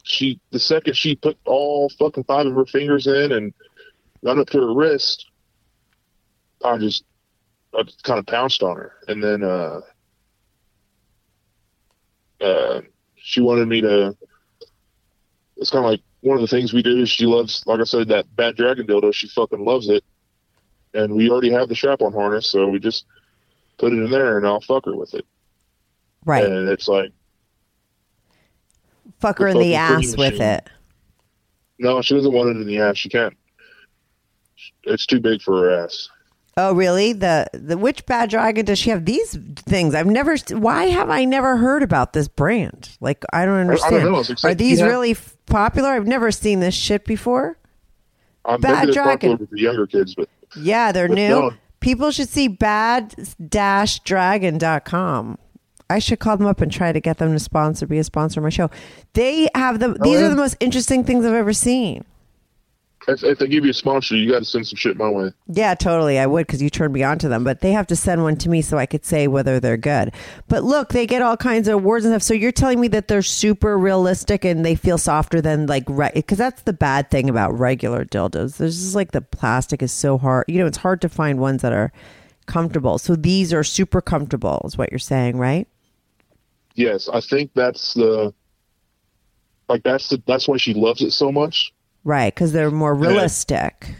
[0.05, 3.53] she, the second she put all fucking five of her fingers in and
[4.25, 5.27] got up to her wrist,
[6.65, 7.03] I just,
[7.77, 9.81] I just kind of pounced on her, and then uh,
[12.43, 12.81] uh,
[13.17, 14.17] she wanted me to.
[15.57, 17.85] It's kind of like one of the things we do is she loves, like I
[17.85, 19.13] said, that bad dragon dildo.
[19.15, 20.03] She fucking loves it,
[20.95, 23.05] and we already have the strap-on harness, so we just
[23.79, 25.25] put it in there and I'll fuck her with it.
[26.25, 26.45] Right.
[26.45, 27.11] And it's like,
[29.21, 30.43] Fuck her in the ass with machine.
[30.43, 30.71] it.
[31.79, 32.97] no, she doesn't want it in the ass.
[32.97, 33.37] She can't.
[34.85, 36.09] It's too big for her ass.
[36.57, 37.15] Oh, really?
[37.15, 39.95] The the which bad dragon does she have these things?
[39.95, 40.37] I've never.
[40.51, 42.91] Why have I never heard about this brand?
[43.01, 44.31] Like I don't I don't understand.
[44.31, 45.91] It's Are these really f- popular?
[45.91, 47.57] I've never seen this shit before.
[48.45, 49.39] Um, Bad dragon.
[49.39, 51.29] with the younger kids, but Yeah, they're But new.
[51.29, 51.51] no.
[51.81, 53.15] People should see bad
[53.49, 55.39] dash dragon.com
[55.91, 58.41] I should call them up and try to get them to sponsor, be a sponsor
[58.41, 58.71] of my show.
[59.13, 59.95] They have the.
[60.03, 60.27] These yeah?
[60.27, 62.05] are the most interesting things I've ever seen.
[63.09, 65.33] If, if they give you a sponsor, you got to send some shit my way.
[65.49, 66.19] Yeah, totally.
[66.19, 68.37] I would because you turned me on to them, but they have to send one
[68.37, 70.13] to me so I could say whether they're good.
[70.49, 72.23] But look, they get all kinds of awards and stuff.
[72.23, 76.39] So you're telling me that they're super realistic and they feel softer than like because
[76.39, 78.57] that's the bad thing about regular dildos.
[78.57, 80.45] There's just like the plastic is so hard.
[80.49, 81.93] You know, it's hard to find ones that are
[82.47, 82.99] comfortable.
[82.99, 85.67] So these are super comfortable, is what you're saying, right?
[86.75, 88.33] Yes, I think that's the.
[89.69, 91.73] Like that's the that's why she loves it so much.
[92.05, 93.95] Right, because they're more realistic.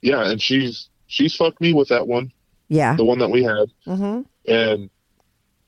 [0.00, 2.32] Yeah, and she's she's fucked me with that one,
[2.68, 2.96] Yeah.
[2.96, 4.22] the one that we had, Mm-hmm.
[4.52, 4.90] and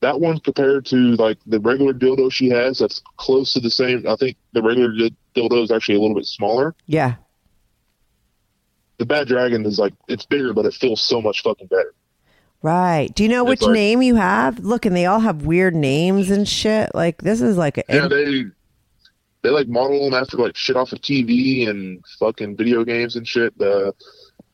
[0.00, 4.06] that one compared to like the regular dildo she has, that's close to the same.
[4.08, 4.90] I think the regular
[5.34, 6.74] dildo is actually a little bit smaller.
[6.86, 7.14] Yeah.
[8.98, 11.94] The Bad Dragon is like it's bigger, but it feels so much fucking better.
[12.62, 13.14] Right.
[13.14, 14.58] Do you know It's which like- name you have?
[14.60, 16.90] Look, and they all have weird names and shit.
[16.94, 18.44] Like this is like a Yeah, they
[19.44, 23.28] they like model them after like shit off of TV and fucking video games and
[23.28, 23.56] shit.
[23.58, 23.94] The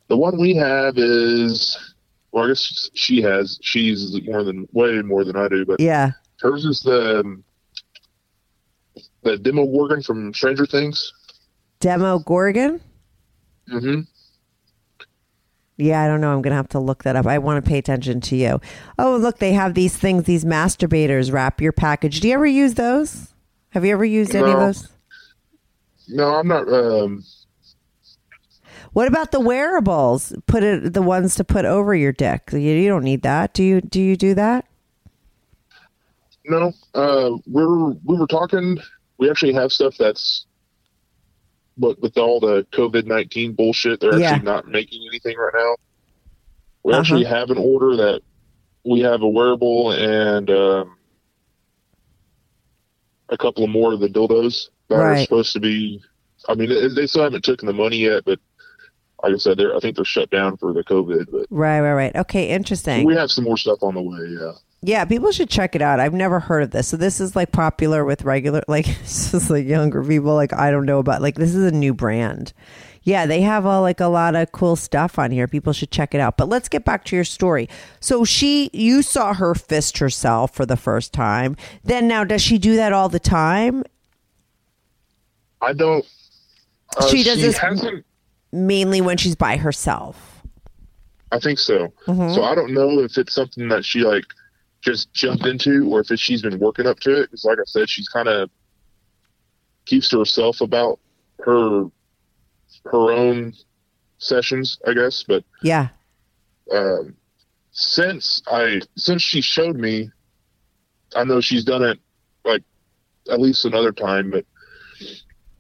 [0.09, 1.95] the one we have is
[2.32, 3.59] well, I guess she has.
[3.62, 6.11] She's more than way more than I do, but yeah.
[6.41, 7.41] hers is the
[9.22, 11.12] the Demogorgon from Stranger Things.
[11.78, 12.80] Demogorgon?
[13.70, 14.01] Mm-hmm.
[15.76, 16.32] Yeah, I don't know.
[16.32, 17.26] I'm going to have to look that up.
[17.26, 18.61] I want to pay attention to you.
[18.99, 22.20] Oh, look, they have these things, these masturbators wrap your package.
[22.20, 23.30] Do you ever use those?
[23.71, 24.89] Have you ever used any of those?
[26.09, 26.68] No, I'm not.
[26.73, 27.25] Um,
[28.93, 30.33] What about the wearables?
[30.47, 32.51] Put it the ones to put over your dick.
[32.53, 33.55] You, you don't need that.
[33.55, 34.66] Do you do you do that?
[36.47, 38.79] no, uh, we're we were talking
[39.18, 40.47] we actually have stuff that's
[41.79, 44.31] but with all the COVID nineteen bullshit, they're Yeah.
[44.33, 45.77] actually not making anything right now.
[46.83, 47.01] We Uh-huh.
[47.01, 48.23] actually have an order that
[48.85, 50.97] we have a wearable and um,
[53.31, 56.03] a couple of more of the dildos that are supposed to be.
[56.49, 58.39] I mean, they, they still haven't taken the money yet, but
[59.22, 61.31] like I said, they're I think they're shut down for the COVID.
[61.31, 62.16] But Right, right, right.
[62.16, 63.07] Okay, interesting.
[63.07, 64.18] we have some more stuff on the way.
[64.28, 64.53] Yeah.
[64.83, 66.01] Yeah, people should check it out.
[66.01, 66.89] I've never heard of this.
[66.89, 70.70] So this is like popular with regular like it's just like younger people like I
[70.70, 72.53] don't know about like this is a new brand.
[73.03, 75.48] Yeah, they have a, like a lot of cool stuff on here.
[75.48, 76.36] People should check it out.
[76.36, 77.68] But let's get back to your story.
[77.98, 81.57] So she you saw her fist herself for the first time.
[81.82, 83.84] Then now does she do that all the time?
[85.62, 86.05] I don't.
[86.96, 88.05] Uh, She does this- hasn't
[88.53, 90.42] Mainly when she's by herself.
[91.30, 91.92] I think so.
[92.09, 92.34] Mhm.
[92.34, 94.24] So I don't know if it's something that she like
[94.80, 97.30] just jumped into, or if it's, she's been working up to it.
[97.30, 98.51] Because, like I said, she's kind of
[99.86, 100.98] keeps to herself about
[101.44, 101.84] her
[102.85, 103.55] her own
[104.18, 105.24] sessions, I guess.
[105.26, 105.89] But Yeah.
[106.72, 107.16] um,
[107.72, 110.11] since I since she showed me,
[111.16, 111.99] I know she's done it
[112.45, 112.62] like
[113.31, 114.45] at least another time, but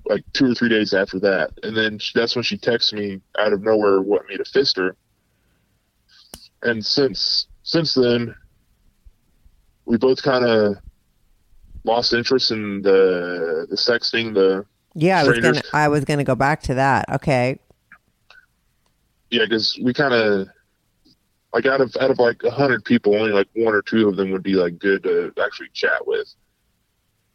[0.06, 3.20] like two or three days after that, and then she, that's when she texted me
[3.38, 4.96] out of nowhere, want me to fist her.
[6.62, 8.34] And since since then,
[9.84, 10.76] we both kind of
[11.84, 16.34] lost interest in the the sexting, the Yeah, I was gonna I was gonna go
[16.34, 17.08] back to that.
[17.10, 17.58] Okay.
[19.30, 20.48] yeah, because we kind of
[21.52, 24.16] like out of out of like a hundred people, only like one or two of
[24.16, 26.32] them would be like good to actually chat with.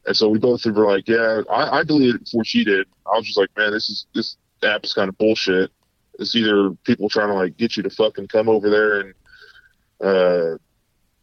[0.06, 2.88] And so we both were like, yeah, I, I deleted it before she did.
[3.12, 5.72] I was just like, man, this is this app is kind of bullshit.
[6.20, 9.14] It's either people trying to like get you to fucking come over there and
[10.02, 10.58] uh,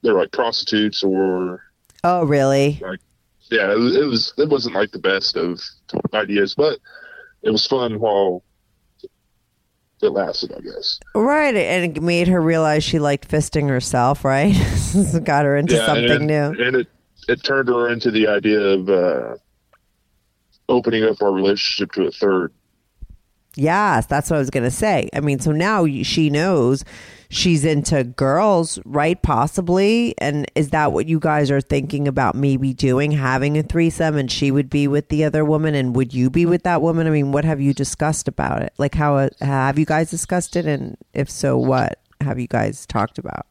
[0.03, 1.63] they're like prostitutes or
[2.05, 2.79] Oh really?
[2.83, 2.99] like
[3.53, 5.61] yeah, it was, it was it wasn't like the best of
[6.15, 6.79] ideas, but
[7.43, 8.43] it was fun while
[10.01, 10.99] it lasted, I guess.
[11.15, 14.53] Right, and it made her realize she liked fisting herself, right?
[15.25, 16.65] Got her into something and, new.
[16.65, 16.89] And it
[17.29, 19.37] it turned her into the idea of uh,
[20.69, 22.53] opening up our relationship to a third.
[23.55, 25.11] Yes, that's what I was going to say.
[25.13, 26.85] I mean, so now she knows
[27.33, 29.21] she's into girls, right?
[29.23, 30.15] Possibly.
[30.19, 33.11] And is that what you guys are thinking about maybe doing?
[33.13, 36.45] Having a threesome and she would be with the other woman and would you be
[36.45, 37.07] with that woman?
[37.07, 38.75] I mean, what have you discussed about it?
[38.77, 40.67] Like, how have you guys discussed it?
[40.67, 43.47] And if so, what have you guys talked about?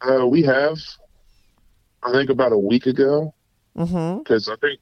[0.00, 0.76] Uh, we have,
[2.02, 3.34] I think, about a week ago,
[3.76, 4.18] Mm-hmm.
[4.18, 4.80] because I think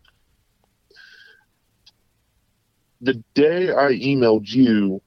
[3.01, 5.03] the day I emailed you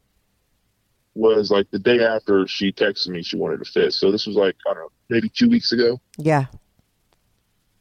[1.20, 4.00] was like the day after she texted me she wanted to fist.
[4.00, 6.00] So this was like I don't know, maybe two weeks ago.
[6.18, 6.46] Yeah.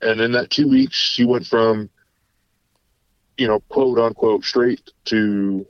[0.02, 1.90] And in that two weeks, she went from,
[3.36, 5.66] you know, quote unquote straight to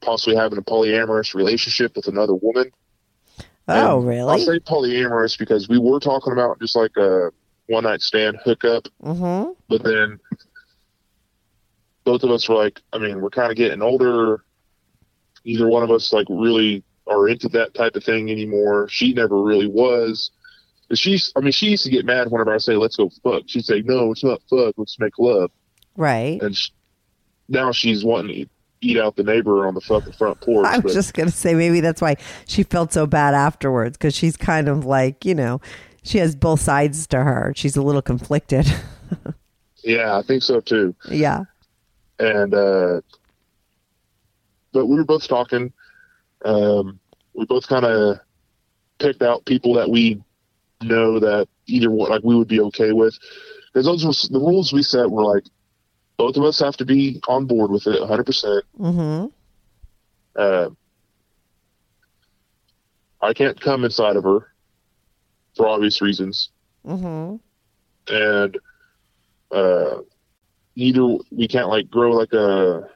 [0.00, 2.70] possibly having a polyamorous relationship with another woman.
[3.66, 4.30] Oh, And really?
[4.30, 7.30] I'll say polyamorous because we were talking about just like a
[7.66, 9.52] one night stand hookup, Mm-hmm.
[9.68, 10.18] but then
[12.04, 14.44] both of us were like, I mean, we're kind of getting older.
[15.44, 18.88] Either one of us like really are into that type of thing anymore.
[18.88, 20.30] She never really was.
[20.88, 23.42] But She's, I mean, she used to get mad whenever I say, let's go fuck.
[23.46, 24.74] She'd say, no, it's not fuck.
[24.76, 25.50] Let's make love.
[25.96, 26.40] Right.
[26.40, 26.70] And sh
[27.50, 28.50] now she's wanting to
[28.80, 30.66] eat out the neighbor on the fucking front porch.
[30.68, 34.14] I was just going to say maybe that's why she felt so bad afterwards because
[34.14, 35.60] she's kind of like, you know,
[36.02, 37.52] she has both sides to her.
[37.56, 38.66] She's a little conflicted.
[39.84, 40.94] yeah, I think so too.
[41.10, 41.44] yeah.
[42.18, 43.00] and uh
[44.72, 45.72] but we were both talking
[46.44, 46.98] um
[47.34, 48.18] we both kind of
[48.98, 50.20] picked out people that we
[50.82, 53.16] know that either like we would be okay with
[53.72, 55.44] because those were the rules we set were like
[56.16, 59.26] both of us have to be on board with it 100% Mm-hmm.
[60.36, 60.68] uh,
[63.20, 64.52] i can't come inside of her
[65.56, 66.50] for obvious reasons
[66.86, 67.36] Mm-hmm.
[68.14, 68.58] and
[69.50, 69.98] uh
[70.76, 72.88] neither we can't like grow like a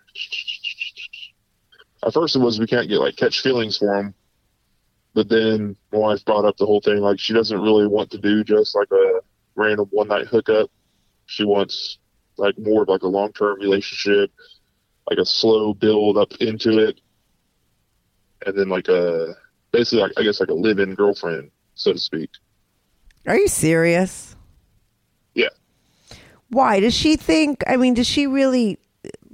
[2.04, 4.14] at first it was we can't get like catch feelings for him
[5.14, 8.18] but then my wife brought up the whole thing like she doesn't really want to
[8.18, 9.20] do just like a
[9.54, 10.70] random one night hookup
[11.26, 11.98] she wants
[12.38, 14.30] like more of like a long term relationship
[15.08, 17.00] like a slow build up into it
[18.46, 19.34] and then like a
[19.70, 22.30] basically like i guess like a live in girlfriend so to speak
[23.26, 24.34] Are you serious?
[25.34, 25.48] yeah
[26.50, 27.62] Why does she think?
[27.66, 28.78] I mean, does she really?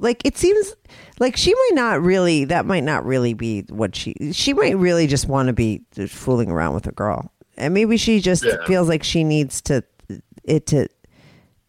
[0.00, 0.74] Like, it seems
[1.18, 2.44] like she might not really.
[2.44, 4.14] That might not really be what she.
[4.32, 8.20] She might really just want to be fooling around with a girl, and maybe she
[8.20, 8.56] just Yeah.
[8.66, 9.82] feels like she needs to
[10.44, 10.88] it to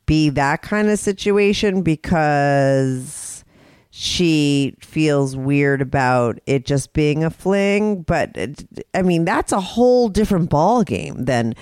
[0.05, 3.43] be that kind of situation because
[3.91, 8.03] she feels weird about it just being a fling.
[8.03, 8.63] But it,
[8.93, 11.55] I mean, that's a whole different ball game than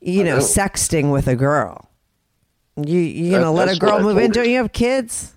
[0.00, 0.42] you know, know.
[0.42, 1.90] sexting with a girl.
[2.76, 4.30] You you That- know let a girl move in.
[4.30, 5.34] Don't you have kids?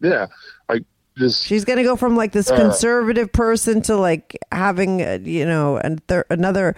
[0.00, 0.26] Yeah,
[0.68, 0.80] I
[1.16, 2.56] just She's going to go from like this Uh.
[2.56, 6.76] conservative person to like having, uh, you know, and th- another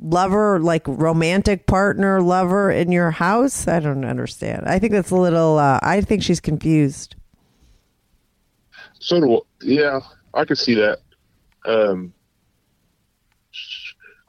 [0.00, 3.66] lover, like romantic partner, lover in your house.
[3.68, 4.64] I don't understand.
[4.66, 5.58] I think that's a little.
[5.58, 7.16] Uh, I think she's confused.
[9.00, 10.00] so do yeah,
[10.32, 11.00] I could see that.
[11.66, 12.12] Um,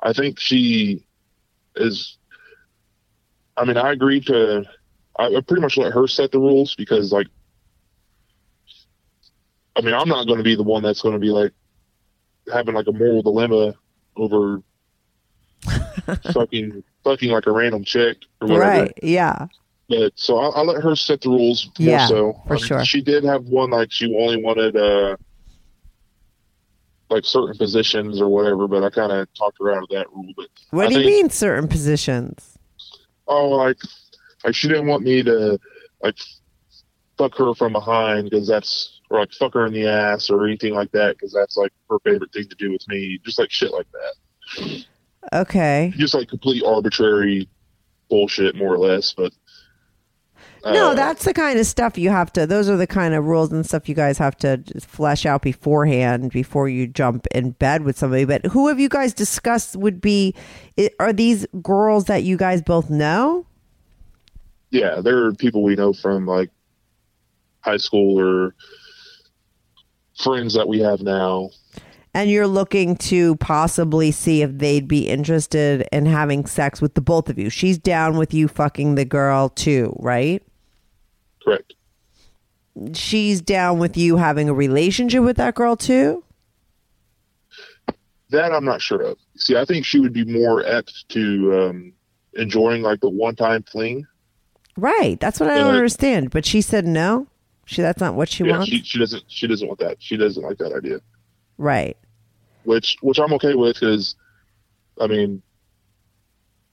[0.02, 1.06] I think she
[1.76, 2.18] is.
[3.58, 4.66] I mean, I agreed to.
[5.18, 7.28] I, I pretty much let her set the rules because, like,
[9.76, 11.52] I mean, I'm not going to be the one that's going to be like
[12.52, 13.76] having like a moral dilemma
[14.16, 14.62] over
[16.34, 18.84] fucking fucking like a random chick or whatever.
[18.84, 18.94] Right?
[19.02, 19.48] Yeah.
[19.88, 22.42] But so I, I let her set the rules more Yeah, so.
[22.48, 22.86] for I mean, sure.
[22.86, 25.18] She did have one like she only wanted uh
[27.10, 30.34] like certain positions or whatever, but I kind of talked her out of that rule.
[30.36, 32.58] But What I do you mean certain positions?
[33.28, 33.78] Oh, like
[34.44, 35.60] like she didn't want me to
[36.02, 36.16] like
[37.18, 40.74] fuck her from behind because that's or like fuck her in the ass or anything
[40.74, 43.20] like that because that's like her favorite thing to do with me.
[43.24, 44.86] Just like shit like that.
[45.34, 45.94] Okay.
[45.98, 47.50] Just like complete arbitrary
[48.10, 49.14] bullshit, more or less.
[49.14, 49.34] But
[50.64, 52.46] No, uh, that's the kind of stuff you have to.
[52.46, 56.32] Those are the kind of rules and stuff you guys have to flesh out beforehand
[56.32, 58.26] before you jump in bed with somebody.
[58.26, 60.36] But who have you guys discussed would be?
[61.00, 63.46] Are these girls that you guys both know?
[64.76, 66.50] yeah, there are people we know from like
[67.62, 68.56] high school or
[70.18, 71.50] friends that we have now.
[72.14, 77.02] And you're looking to possibly see if they'd be interested in having sex with the
[77.02, 77.50] both of you.
[77.50, 80.42] She's down with you fucking the girl too, right?
[81.44, 81.74] Correct.
[82.94, 86.24] She's down with you having a relationship with that girl too?
[88.30, 89.18] That I'm not sure of.
[89.38, 91.94] See, I think she would be more apt to um,
[92.34, 94.06] enjoying like the one time fling.
[94.78, 95.20] Right.
[95.20, 96.32] That's what I don't Uh, understand.
[96.32, 97.28] But she said no.
[97.66, 98.70] She that's not what she yeah, wants.
[98.70, 99.98] she she doesn't she doesn't want that.
[100.00, 101.00] She doesn't like that idea.
[101.58, 101.98] right.
[102.64, 104.16] Which which I'm okay with because,
[105.00, 105.42] I mean,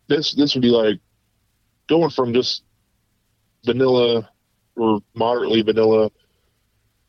[0.09, 1.01] this this would be like
[1.89, 2.63] going from just
[3.65, 4.31] vanilla
[4.77, 6.11] or moderately vanilla,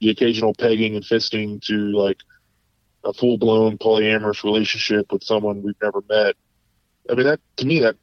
[0.02, 2.18] the occasional pegging and fisting to like
[3.06, 6.36] a full blown polyamorous relationship with someone we've never met.
[7.10, 7.96] I mean that to me that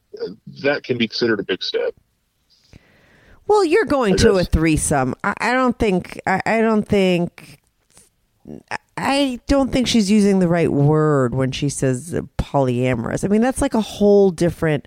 [0.63, 1.95] that can be considered a big step.
[3.51, 5.17] Well, you're going to a threesome.
[5.25, 6.21] I, I don't think.
[6.25, 7.61] I, I don't think.
[8.97, 13.25] I don't think she's using the right word when she says polyamorous.
[13.25, 14.87] I mean, that's like a whole different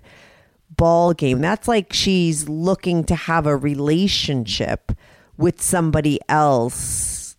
[0.70, 1.42] ball game.
[1.42, 4.92] That's like she's looking to have a relationship
[5.36, 7.36] with somebody else,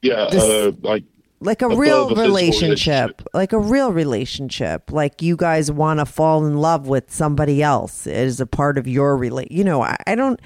[0.00, 1.04] Yeah, This- uh, like
[1.40, 4.92] like a Above real a relationship, like a real relationship.
[4.92, 8.86] Like you guys want to fall in love with somebody else as a part of
[8.86, 9.50] your relate.
[9.50, 10.40] You know, I, I don't.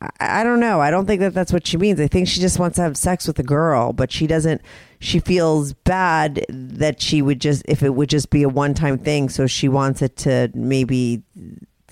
[0.00, 0.80] I, I don't know.
[0.80, 2.00] I don't think that that's what she means.
[2.00, 4.62] I think she just wants to have sex with a girl, but she doesn't.
[5.00, 8.98] She feels bad that she would just if it would just be a one time
[8.98, 9.28] thing.
[9.28, 11.22] So she wants it to maybe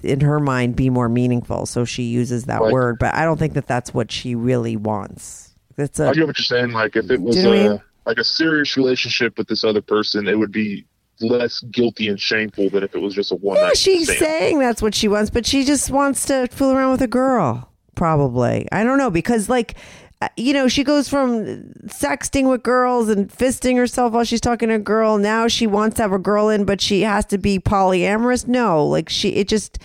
[0.02, 1.66] in her mind be more meaningful.
[1.66, 2.72] So she uses that Right.
[2.72, 5.51] word, but I don't think that that's what she really wants.
[5.76, 6.70] That's a I get what you're saying.
[6.72, 7.82] Like if it was Do you know what I a mean?
[8.06, 10.84] like a serious relationship with this other person, it would be
[11.20, 14.18] less guilty and shameful than if it was just a one Yeah, she's stand.
[14.18, 17.70] saying that's what she wants, but she just wants to fool around with a girl.
[17.94, 19.74] Probably, I don't know because like.
[20.22, 21.44] uh, You know, she goes from
[21.88, 25.18] sexting with girls and fisting herself while she's talking to a girl.
[25.18, 28.46] Now she wants to have a girl in, but she has to be polyamorous.
[28.48, 29.78] No, like she, it just,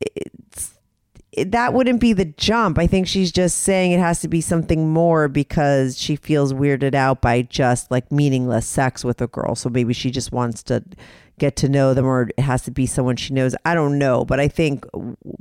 [0.00, 0.30] it,
[1.36, 2.78] that wouldn't be the jump.
[2.78, 6.94] I think she's just saying it has to be something more because she feels weirded
[6.94, 9.54] out by just like meaningless sex with a girl.
[9.54, 10.82] So maybe she just wants to
[11.38, 13.54] get to know them or it has to be someone she knows.
[13.64, 14.84] I don't know, but I think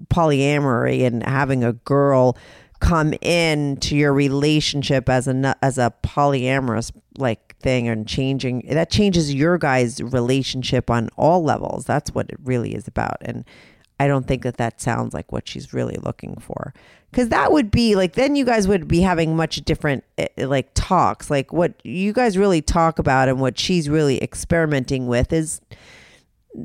[0.10, 2.38] polyamory and having a girl
[2.80, 8.90] come in to your relationship as a as a polyamorous like thing and changing that
[8.90, 13.44] changes your guys relationship on all levels that's what it really is about and
[14.00, 16.74] i don't think that that sounds like what she's really looking for
[17.12, 20.70] because that would be like then you guys would be having much different eh, like
[20.74, 25.62] talks like what you guys really talk about and what she's really experimenting with is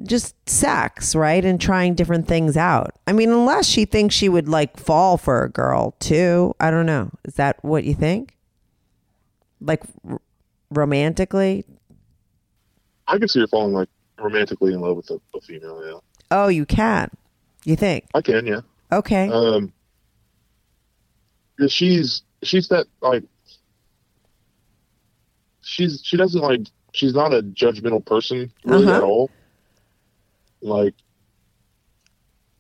[0.05, 1.45] just sex, right?
[1.45, 2.95] And trying different things out.
[3.07, 6.55] I mean, unless she thinks she would like fall for a girl too.
[6.59, 7.11] I don't know.
[7.25, 8.37] Is that what you think?
[9.61, 10.21] Like r-
[10.71, 11.65] romantically?
[13.07, 15.85] I can see her falling like romantically in love with a, a female.
[15.87, 15.99] Yeah,
[16.31, 17.11] Oh, you can.
[17.65, 18.07] You think?
[18.15, 18.61] I can, yeah.
[18.93, 19.29] Okay.
[19.29, 19.73] Um,
[21.69, 23.23] she's she's that like
[25.63, 26.61] she's she doesn't like
[26.93, 28.97] she's not a judgmental person really Uh-huh.
[28.97, 29.31] at all.
[30.61, 30.95] Like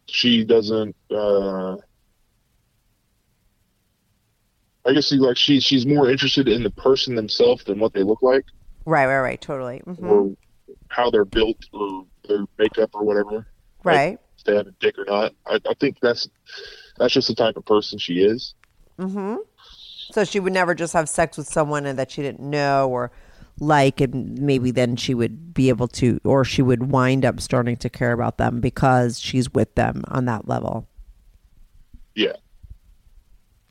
[0.06, 0.96] she doesn't.
[1.10, 1.76] uh
[4.86, 8.02] I guess she like she she's more interested in the person themselves than what they
[8.02, 8.44] look like
[8.84, 9.40] right, right, right.
[9.40, 9.78] Totally.
[9.78, 10.34] hmm or
[10.88, 13.46] how they're built or their makeup or whatever.
[13.82, 14.18] Right.
[14.44, 15.34] If they have a dick or not.
[15.46, 16.28] I, I think that's
[16.98, 18.54] that's just the type of person she is.
[18.98, 19.36] Mm-hmm.
[20.12, 23.10] So she would never just have sex with someone and that she didn't know or
[23.58, 27.76] like, and maybe then she would be able to, or she would wind up starting
[27.78, 30.86] to care about them because she's with them on that level.
[32.14, 32.34] Yeah.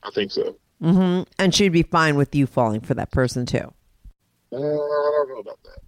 [0.01, 0.57] I think so.
[0.81, 1.29] Mm-hmm.
[1.37, 3.73] And she'd be fine with you falling for that person too.
[4.51, 5.79] Uh, I don't know about that.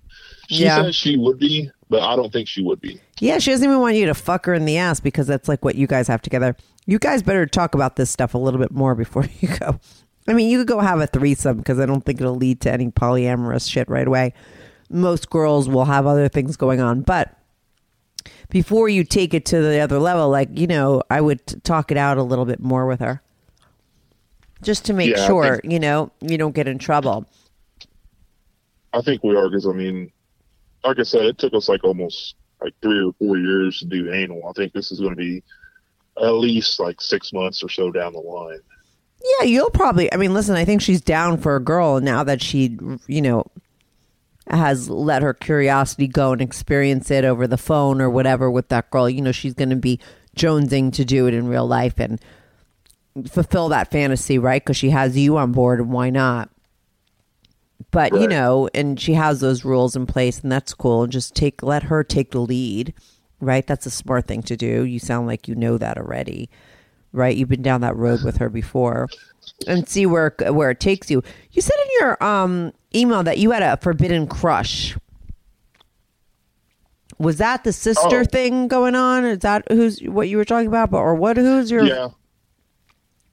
[0.49, 0.83] She Yeah.
[0.83, 3.01] says she would be, but I don't think she would be.
[3.19, 5.63] Yeah, she doesn't even want you to fuck her in the ass because that's like
[5.63, 6.55] what you guys have together.
[6.85, 9.79] You guys better talk about this stuff a little bit more before you go.
[10.27, 12.71] I mean, you could go have a threesome because I don't think it'll lead to
[12.71, 14.33] any polyamorous shit right away.
[14.89, 17.35] Most girls will have other things going on, but
[18.49, 21.97] before you take it to the other level, like you know, I would talk it
[21.97, 23.21] out a little bit more with her,
[24.61, 27.25] just to make Yeah, sure think- you know you don't get in trouble.
[28.93, 30.11] I think we are because I mean,
[30.83, 32.35] like I said, it took us like almost
[32.65, 34.41] like three or four years to do anal.
[34.49, 35.43] I think this is going to be
[36.17, 38.59] at least like six months or so down the line.
[39.39, 40.11] Yeah, you'll probably.
[40.11, 43.45] I mean, listen, I think she's down for a girl now that she, you know,
[44.49, 48.89] has let her curiosity go and experience it over the phone or whatever with that
[48.91, 49.09] girl.
[49.09, 49.99] You know, she's going to be
[50.35, 52.19] jonesing to do it in real life and
[53.29, 54.63] fulfill that fantasy, right?
[54.63, 56.49] Because she has you on board, and why not?
[57.95, 61.03] But you know, and she has those rules in place, and that's cool.
[61.03, 62.93] And just take, let her take the lead,
[63.39, 63.65] right?
[63.65, 64.83] That's a smart thing to do.
[64.83, 66.49] You sound like you know that already
[67.15, 67.37] right?
[67.37, 69.07] You've been down that road with her before,
[69.67, 71.23] and see where where it takes you.
[71.51, 74.97] You said in your um, email that you had a forbidden crush.
[77.17, 78.25] Was that the sister Oh.
[78.25, 79.23] thing going on?
[79.23, 80.91] Is that who's what you were talking about?
[80.91, 81.37] But or what?
[81.37, 82.09] Who's your Yeah,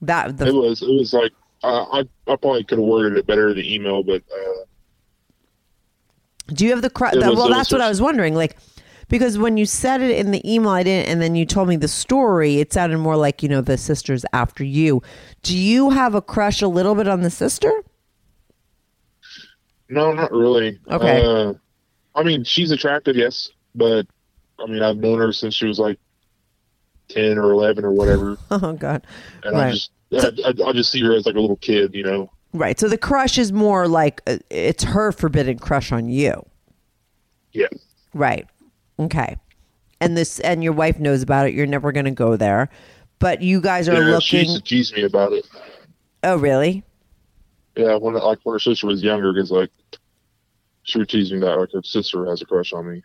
[0.03, 0.81] that it was.
[0.83, 1.33] It was like
[1.63, 4.65] uh, I I probably could have worded it better in the email, but uh,
[6.55, 7.15] Do you have the crush?
[7.15, 8.35] It was- well, that's what I was wondering.
[8.35, 8.57] Like,
[9.09, 11.77] because when you said it in the email, I didn't, and then you told me
[11.77, 12.57] the story.
[12.61, 15.03] It sounded more like you know the sisters after you.
[15.43, 17.73] Do you have a crush a little bit on the sister?
[19.89, 20.79] no, not really.
[20.91, 21.23] Okay.
[21.25, 21.53] Uh,
[22.15, 24.07] I mean, she's attractive, yes, but
[24.59, 25.99] I mean, I've known her since she was like
[27.09, 29.07] ten or eleven or whatever, Oh God,
[29.43, 32.05] and I just I, I, I just see her as like a little kid, you
[32.05, 32.31] know.
[32.53, 32.79] Right.
[32.79, 36.45] So the crush is more like uh, it's her forbidden crush on you.
[37.53, 37.69] Yeah.
[38.15, 38.47] Right.
[38.99, 39.37] Okay.
[40.01, 41.55] And this and your wife knows about it.
[41.55, 42.69] You're never going to go there.
[43.19, 45.47] But you guys are yeah, she looking used to tease me about it.
[46.25, 46.83] Oh, really?
[47.77, 49.71] Yeah, when like when her sister was younger, because like
[50.83, 53.03] she would tease me that like her sister has a crush on me.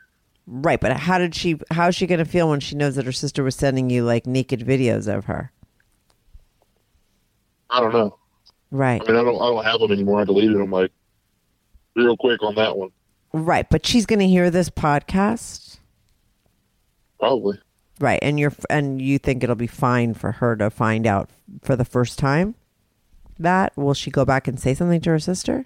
[0.47, 3.05] Right, but how did she how is she going to feel when she knows that
[3.05, 5.51] her sister was sending you like naked videos of her?
[7.69, 8.17] I don't know.
[8.71, 9.01] Right.
[9.01, 10.21] I mean, I don't I don't have them anymore.
[10.21, 10.91] I deleted them like
[11.95, 12.89] real quick on that one.
[13.33, 15.79] Right, but she's going to hear this podcast.
[17.19, 17.59] Probably.
[17.99, 21.29] Right, and you're and you think it'll be fine for her to find out
[21.63, 22.55] for the first time?
[23.39, 25.65] That will she go back and say something to her sister?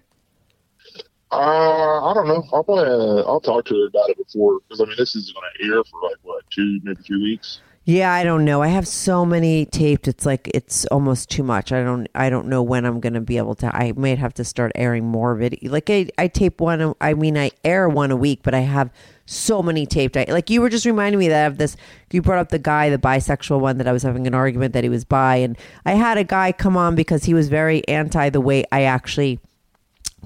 [1.32, 2.44] Uh, I don't know.
[2.54, 5.32] I'll probably uh, I'll talk to her about it before because I mean this is
[5.32, 7.62] going to air for like what two maybe three weeks.
[7.84, 8.62] Yeah, I don't know.
[8.62, 10.08] I have so many taped.
[10.08, 11.72] It's like it's almost too much.
[11.72, 12.08] I don't.
[12.14, 13.76] I don't know when I'm going to be able to.
[13.76, 15.72] I might have to start airing more video.
[15.72, 16.94] Like I, I tape one.
[17.02, 18.92] I mean, I air one a week, but I have
[19.26, 20.16] so many taped.
[20.16, 21.76] I like you were just reminding me that I have this.
[22.12, 24.84] You brought up the guy, the bisexual one that I was having an argument that
[24.84, 28.30] he was bi, and I had a guy come on because he was very anti
[28.30, 29.40] the way I actually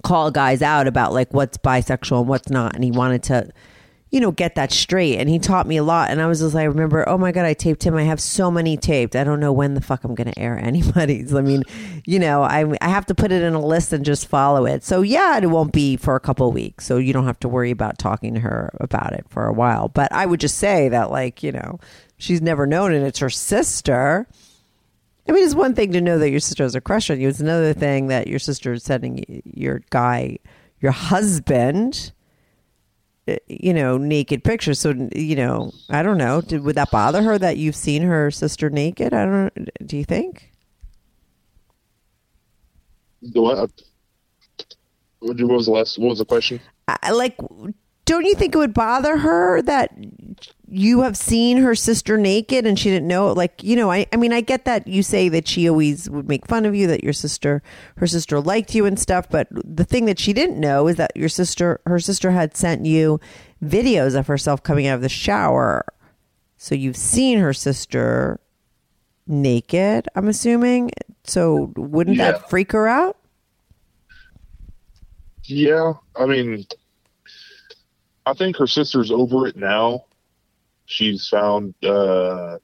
[0.03, 3.49] call guys out about like what's bisexual and what's not and he wanted to
[4.15, 5.19] you know get that straight.
[5.19, 6.09] And he taught me a lot.
[6.09, 7.95] And i was just like, i remember oh my god i taped him.
[7.95, 9.13] I have so many taped.
[9.13, 11.35] I don't know when the fuck i'm gonna air anybody's.
[11.35, 11.63] I mean
[12.05, 14.85] you know i i have to put it in a list and just follow it.
[14.85, 16.85] So yeah it won't be for a couple weeks.
[16.85, 19.89] So you don't have to worry about talking to her about it for a while.
[19.89, 21.79] But i would just say that like you know
[22.17, 24.27] she's never known and it's her sister.
[25.27, 27.27] I mean, it's one thing to know that your sister has a crush on you.
[27.27, 30.37] It's another thing that your sister is sending your guy,
[30.79, 32.13] your husband,
[33.47, 34.79] you know, naked pictures.
[34.79, 36.41] So, you know, I don't know.
[36.41, 39.13] Did, would that bother her that you've seen her sister naked?
[39.13, 39.69] I don't.
[39.85, 40.51] Do you think?
[43.21, 43.67] The uh,
[45.19, 45.41] what?
[45.41, 45.97] What was the last?
[45.97, 46.59] What was the question?
[46.87, 47.35] I, like,
[48.05, 49.91] don't you think it would bother her that
[50.67, 54.07] you have seen her sister naked and she didn't know it like you know I,
[54.11, 56.87] I mean i get that you say that she always would make fun of you
[56.87, 57.61] that your sister
[57.97, 61.15] her sister liked you and stuff but the thing that she didn't know is that
[61.15, 63.19] your sister her sister had sent you
[63.63, 65.85] videos of herself coming out of the shower
[66.57, 68.39] so you've seen her sister
[69.27, 70.89] naked i'm assuming
[71.25, 72.31] so wouldn't Yeah.
[72.31, 73.17] that freak her out
[75.43, 76.65] Yeah, I mean,
[78.25, 80.04] I think her sister's over it now.
[80.85, 82.57] She's found uh,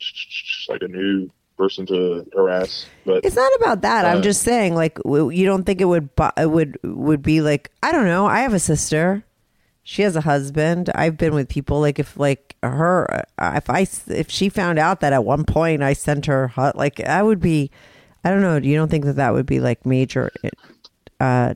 [0.69, 4.05] like a new person to harass, but It's not about that.
[4.05, 7.71] I'm Uh, just saying, like, you don't think it would it would would be like
[7.83, 8.25] I don't know.
[8.27, 9.23] I have a sister.
[9.83, 10.89] She has a husband.
[10.93, 14.99] I've been with people like if like her uh, if I if she found out
[15.01, 17.71] that at one point I sent her hot like I would be.
[18.23, 18.57] I don't know.
[18.57, 20.31] You don't think that that would be like major?
[21.19, 21.55] Uh,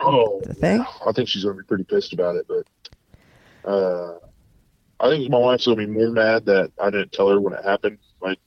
[0.00, 0.84] oh, thing?
[1.06, 2.46] I think she's gonna be pretty pissed about it.
[2.46, 2.66] But
[3.70, 4.18] uh,
[5.02, 7.64] I think my wife's gonna be more mad that I didn't tell her when it
[7.64, 8.38] happened, like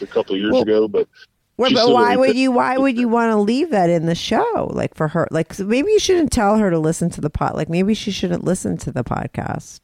[0.00, 0.88] a couple of years Well- ago.
[0.88, 1.08] But
[1.56, 2.52] Well, but why would you?
[2.52, 4.68] Why would you want to leave that in the show?
[4.74, 7.54] Like for her, like maybe you shouldn't tell her to listen to the pod.
[7.54, 9.80] Like maybe she shouldn't listen to the podcast.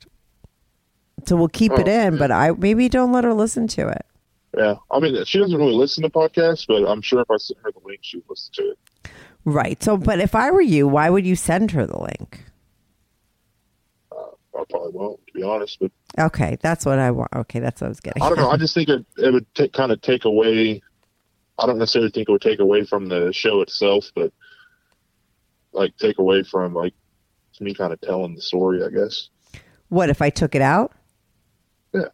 [1.24, 4.05] So we'll keep it Oh, in, but I maybe don't let her listen to it.
[4.59, 7.61] Yeah, I mean, she doesn't really listen to podcasts, but I'm sure if I sent
[7.65, 8.79] her the link, she would listen to it.
[9.47, 9.83] Right.
[9.83, 12.45] So, but if I were you, why would you send her the link?
[14.62, 15.78] I probably won't, to be honest.
[15.80, 17.32] But Okay, that's what I want.
[17.34, 18.22] Okay, that's what I was getting.
[18.22, 18.51] I don't know.
[18.51, 20.82] I just think it, it would ta kind of take away.
[21.59, 24.32] I don't necessarily think it would take away from the show itself, but
[25.72, 26.94] like take away from like
[27.60, 28.82] me kind of telling the story.
[28.84, 29.28] I guess.
[29.89, 30.93] What if I took it out?
[31.93, 32.06] Yeah.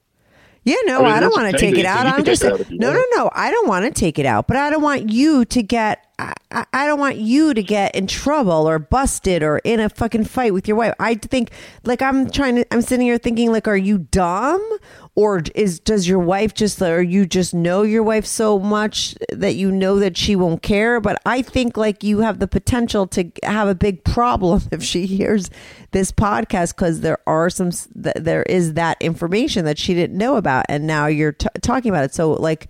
[0.64, 2.06] Yeah, no, I mean, I, don't want to take it out.
[2.06, 3.30] I'm just saying, out if you no, no, no.
[3.32, 6.04] I don't want to take it out, but I don't want you to get.
[6.18, 10.24] I, I- don't want you to get in trouble or busted or in a fucking
[10.24, 10.94] fight with your wife.
[10.98, 11.50] I think,
[11.84, 12.66] like, I'm trying to.
[12.72, 14.78] I'm sitting here thinking, like, are you dumb
[15.14, 19.56] or is does your wife just or you just know your wife so much that
[19.56, 21.00] you know that she won't care?
[21.00, 25.06] But I think like you have the potential to have a big problem if she
[25.06, 25.50] hears
[25.90, 30.64] this podcast because there are some there is that information that she didn't know about
[30.68, 32.68] and now you're t- talking about it so like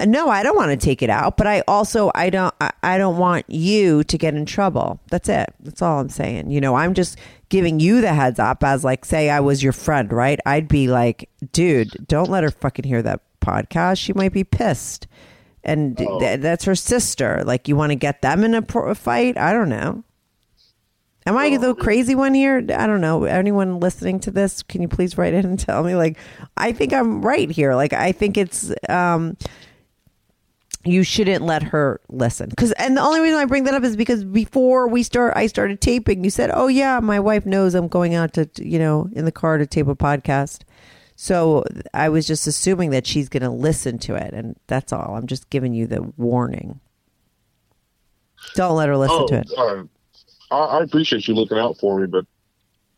[0.00, 2.98] no i don't want to take it out but i also i don't I, I
[2.98, 5.00] don't want you to get in trouble.
[5.10, 5.54] That's it.
[5.60, 6.50] That's all i'm saying.
[6.50, 7.18] You know i'm just
[7.48, 10.40] giving you the heads up as like say i was your friend right?
[10.44, 13.98] I'd be like dude don't let her fucking hear that podcast.
[13.98, 15.06] She might be pissed.
[15.62, 17.42] And th- that's her sister.
[17.44, 19.38] Like you want to get them in a pro- fight?
[19.38, 20.04] I don't know.
[21.26, 22.58] Am I the crazy one here?
[22.58, 23.24] I don't know.
[23.24, 25.94] Anyone listening to this, can you please write in and tell me?
[25.94, 26.18] Like,
[26.58, 27.74] I think I'm right here.
[27.74, 29.38] Like, I think it's um,
[30.84, 32.48] you shouldn't let her listen.
[32.48, 35.46] Because, and the only reason I bring that up is because before we start, I
[35.46, 36.24] started taping.
[36.24, 39.32] You said, "Oh yeah, my wife knows I'm going out to, you know, in the
[39.32, 40.62] car to tape a podcast."
[41.16, 45.14] So I was just assuming that she's going to listen to it, and that's all.
[45.16, 46.80] I'm just giving you the warning.
[48.54, 49.50] Don't let her listen oh, to it.
[49.56, 49.84] uh,
[50.50, 52.26] I, I appreciate you looking out for me, but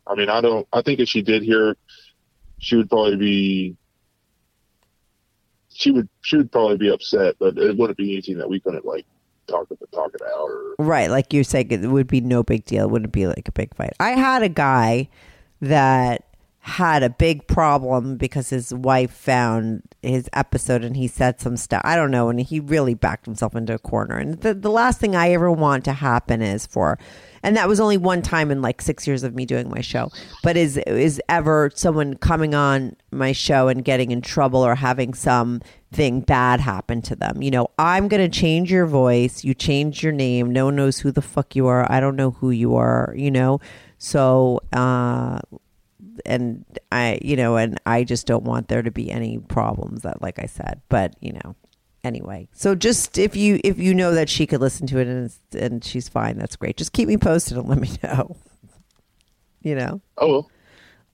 [0.05, 0.67] I mean, I don't.
[0.73, 1.75] I think if she did hear,
[2.59, 3.77] she would probably be.
[5.77, 6.09] She would.
[6.21, 9.05] She would probably be upset, but it wouldn't be anything that we couldn't like
[9.47, 10.75] talk it talk it out or.
[10.79, 12.85] Right, like you're saying, it would be no big deal.
[12.85, 13.93] It wouldn't be like a big fight.
[13.99, 15.07] I had a guy
[15.61, 16.26] that
[16.67, 21.81] had a big problem because his wife found his episode and he said some stuff.
[21.85, 24.17] I don't know, and he really backed himself into a corner.
[24.17, 26.99] And the the last thing I ever want to happen is for,
[27.41, 30.11] and that was only one time in like six years of me doing my show,
[30.43, 35.13] but is is ever someone coming on my show and getting in trouble or having
[35.13, 37.41] something bad happen to them.
[37.41, 39.45] You know, I'm going to change your voice.
[39.45, 40.51] You change your name.
[40.51, 41.89] No one knows who the fuck you are.
[41.89, 43.61] I don't know who you are, you know?
[43.99, 45.39] So, uh,
[46.25, 50.21] and I, you know, and I just don't want there to be any problems that,
[50.21, 51.55] like I said, but you know,
[52.03, 52.47] anyway.
[52.53, 55.83] So just if you, if you know that she could listen to it and, and
[55.83, 56.77] she's fine, that's great.
[56.77, 58.35] Just keep me posted and let me know,
[59.61, 60.01] you know?
[60.17, 60.51] Oh, well.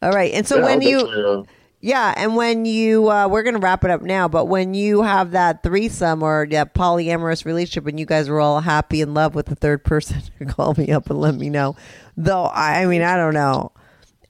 [0.02, 0.34] All right.
[0.34, 1.44] And so Yeah, when I'll you, uh,
[1.84, 5.02] yeah, and when you, uh, we're going to wrap it up now, but when you
[5.02, 9.36] have that threesome or that polyamorous relationship and you guys are all happy in love
[9.36, 11.76] with the third person, call me up and let me know.
[12.16, 13.73] Though, I, I mean, I don't know.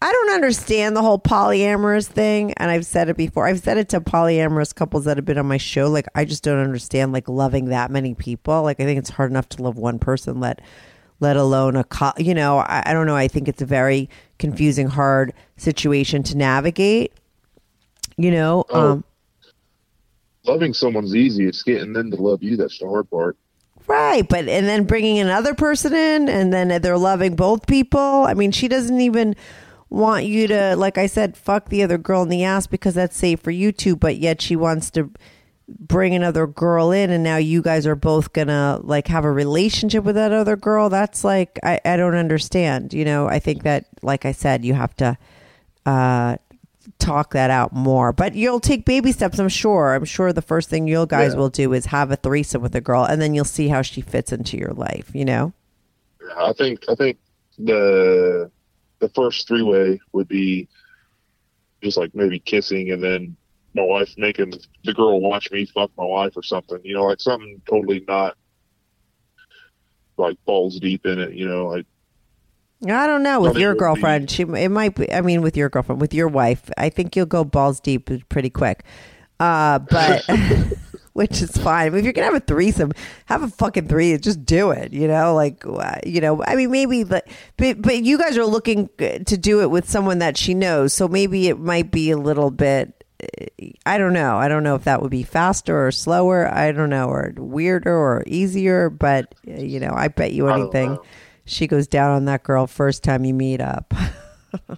[0.03, 2.53] I don't understand the whole polyamorous thing.
[2.57, 3.47] And I've said it before.
[3.47, 5.89] I've said it to polyamorous couples that have been on my show.
[5.89, 8.63] Like, I just don't understand, like, loving that many people.
[8.63, 10.59] Like, I think it's hard enough to love one person, let,
[11.21, 13.15] let alone a, co- you know, I, I don't know.
[13.15, 14.09] I think it's a very
[14.39, 17.13] confusing, hard situation to navigate
[18.17, 18.91] you know Oh.
[18.91, 19.03] um
[20.45, 21.47] loving someone's easy.
[21.47, 23.37] It's getting them to love you that's the hard part.
[23.87, 28.33] right but and then bringing another person in and then they're loving both people i
[28.35, 29.35] mean she doesn't even
[29.93, 33.15] want you to, like I said, fuck the other girl in the ass because that's
[33.15, 35.11] safe for you two, but yet she wants to
[35.67, 40.03] bring another girl in and now you guys are both gonna like have a relationship
[40.03, 40.89] with that other girl?
[40.89, 43.27] That's like i, I don't understand you know?
[43.27, 45.17] I think that like i said you have to
[45.85, 46.35] uh
[46.99, 49.95] talk that out more but you'll take baby steps i'm sure.
[49.95, 51.39] I'm sure the first thing you guys Yeah.
[51.39, 54.01] will do is have a threesome with a girl and then you'll see how she
[54.01, 55.53] fits into your life you know?
[56.35, 57.17] I think I think
[57.57, 58.51] the
[59.03, 60.69] the first three way would be
[61.83, 63.35] just like maybe kissing and then
[63.75, 64.53] my wife making
[64.85, 66.79] the girl watch me fuck my wife or something.
[66.83, 68.37] You know, like something totally not
[70.17, 71.33] like balls deep in it.
[71.33, 71.85] You know, like
[72.85, 74.31] I don't know with your would be- girlfriend.
[74.31, 75.11] She it might be.
[75.11, 78.49] I mean, with your girlfriend, with your wife, I think you'll go balls deep pretty
[78.49, 78.83] quick.
[79.39, 80.23] Uh, but
[81.13, 81.93] which is fine.
[81.93, 82.91] If you're gonna have a threesome,
[83.27, 84.17] have a fucking three.
[84.17, 84.93] Just do it.
[84.93, 86.43] You know, like uh, you know.
[86.43, 87.27] I mean, maybe, but
[87.57, 90.93] but but you guys are looking to do it with someone that she knows.
[90.93, 93.03] So maybe it might be a little bit.
[93.85, 94.35] I don't know.
[94.35, 96.53] I don't know if that would be faster or slower.
[96.53, 98.89] I don't know, or weirder or easier.
[98.89, 100.97] But uh, you know, I bet you anything.
[101.45, 103.93] She goes down on that girl first time you meet up.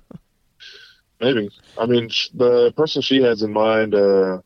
[1.22, 1.49] maybe.
[1.78, 4.40] I mean, the person she has in mind uh,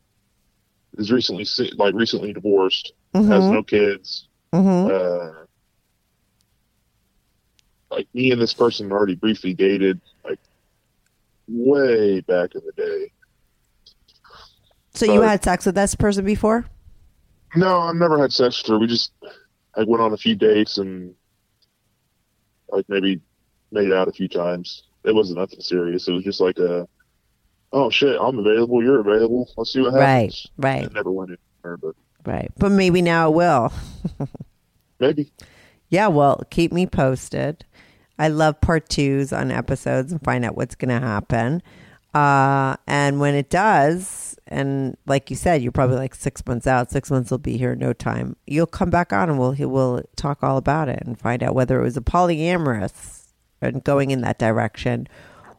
[0.99, 1.45] is recently
[1.77, 4.27] like recently divorced, has no kids.
[4.53, 5.31] hmm uh,
[7.91, 10.39] like me and this person already briefly dated like
[11.47, 13.11] way back in the day.
[14.93, 16.65] So you had sex with this person before?
[17.55, 18.79] No, I've never had sex with her.
[18.79, 19.11] We just
[19.75, 21.15] I went on a few dates and
[22.69, 23.21] like maybe
[23.71, 24.83] made out a few times.
[25.03, 26.07] It wasn't nothing serious.
[26.07, 26.87] It was just like a
[27.71, 29.49] oh shit, I'm available, you're available.
[29.57, 30.47] Let's see what happens.
[30.57, 30.83] Right, right.
[30.85, 32.51] It never went anywhere, but Right.
[32.57, 33.73] But maybe now it will.
[34.99, 35.31] maybe.
[35.89, 37.65] Yeah, well, keep me posted.
[38.17, 41.63] I love part twos on episodes and find out what's going to happen.
[42.13, 46.91] Uh, and when it does, and like you said, you're probably like six months out.
[46.91, 48.35] Six months will be here in no time.
[48.45, 51.79] You'll come back on and we'll we'll talk all about it and find out whether
[51.79, 53.27] it was a polyamorous
[53.61, 55.07] and going in that direction,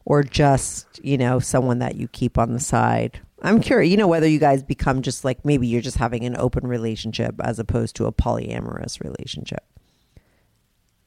[0.05, 3.19] or just you know someone that you keep on the side.
[3.43, 6.37] I'm curious, you know, whether you guys become just like maybe you're just having an
[6.37, 9.63] open relationship as opposed to a polyamorous relationship.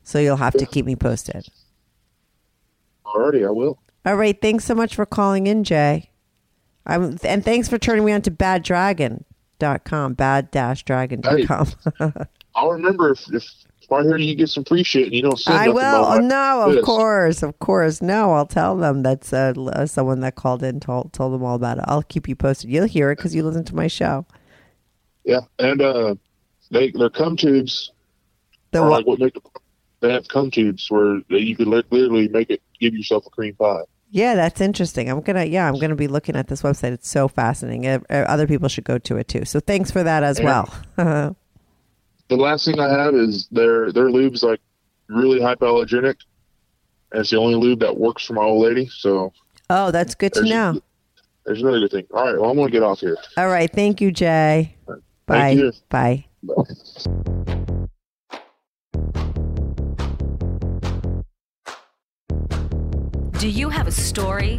[0.02, 1.46] So you'll have to keep me posted.
[3.06, 3.78] Alrighty, I will.
[4.04, 4.38] All right.
[4.40, 6.10] Thanks so much for calling in, Jay.
[6.86, 11.68] I'm, and thanks for turning me on to baddragon.com, bad-dragon.com.
[12.54, 13.63] I'll remember if if
[14.00, 16.20] I hear you get some free shit and you don't send I will.
[16.22, 17.42] no, of course.
[17.42, 18.00] Of course.
[18.02, 21.78] No, I'll tell them that's uh, someone that called in, told, told them all about
[21.78, 21.84] it.
[21.86, 22.70] I'll keep you posted.
[22.70, 24.26] You'll hear it because you listen to my show.
[25.24, 26.14] Yeah, and uh,
[26.70, 27.90] they their cum tubes
[28.72, 28.96] The are what?
[28.98, 29.40] like what make the,
[30.00, 33.80] they have cum tubes where you can literally make it give yourself a cream pie.
[34.10, 35.08] Yeah, that's interesting.
[35.10, 36.92] I'm gonna yeah, I'm gonna be looking at this website.
[36.92, 37.86] It's so fascinating.
[37.86, 39.44] Uh, uh, Other people should go to it too.
[39.44, 40.64] So thanks for that as Yeah.
[40.96, 41.36] well.
[42.28, 44.60] The last thing I have is their their lube's like
[45.08, 46.16] really hypoallergenic,
[47.12, 48.88] and it's the only lube that works for my old lady.
[48.88, 49.32] So
[49.68, 50.80] oh, that's good to there's, know.
[51.44, 52.06] there's another good thing.
[52.12, 53.18] All right, well I'm gonna get off here.
[53.36, 54.76] All right, thank you, Jay.
[55.26, 55.36] Bye.
[55.38, 55.72] Thank you.
[55.90, 56.26] Bye.
[63.38, 64.58] Do you have a story,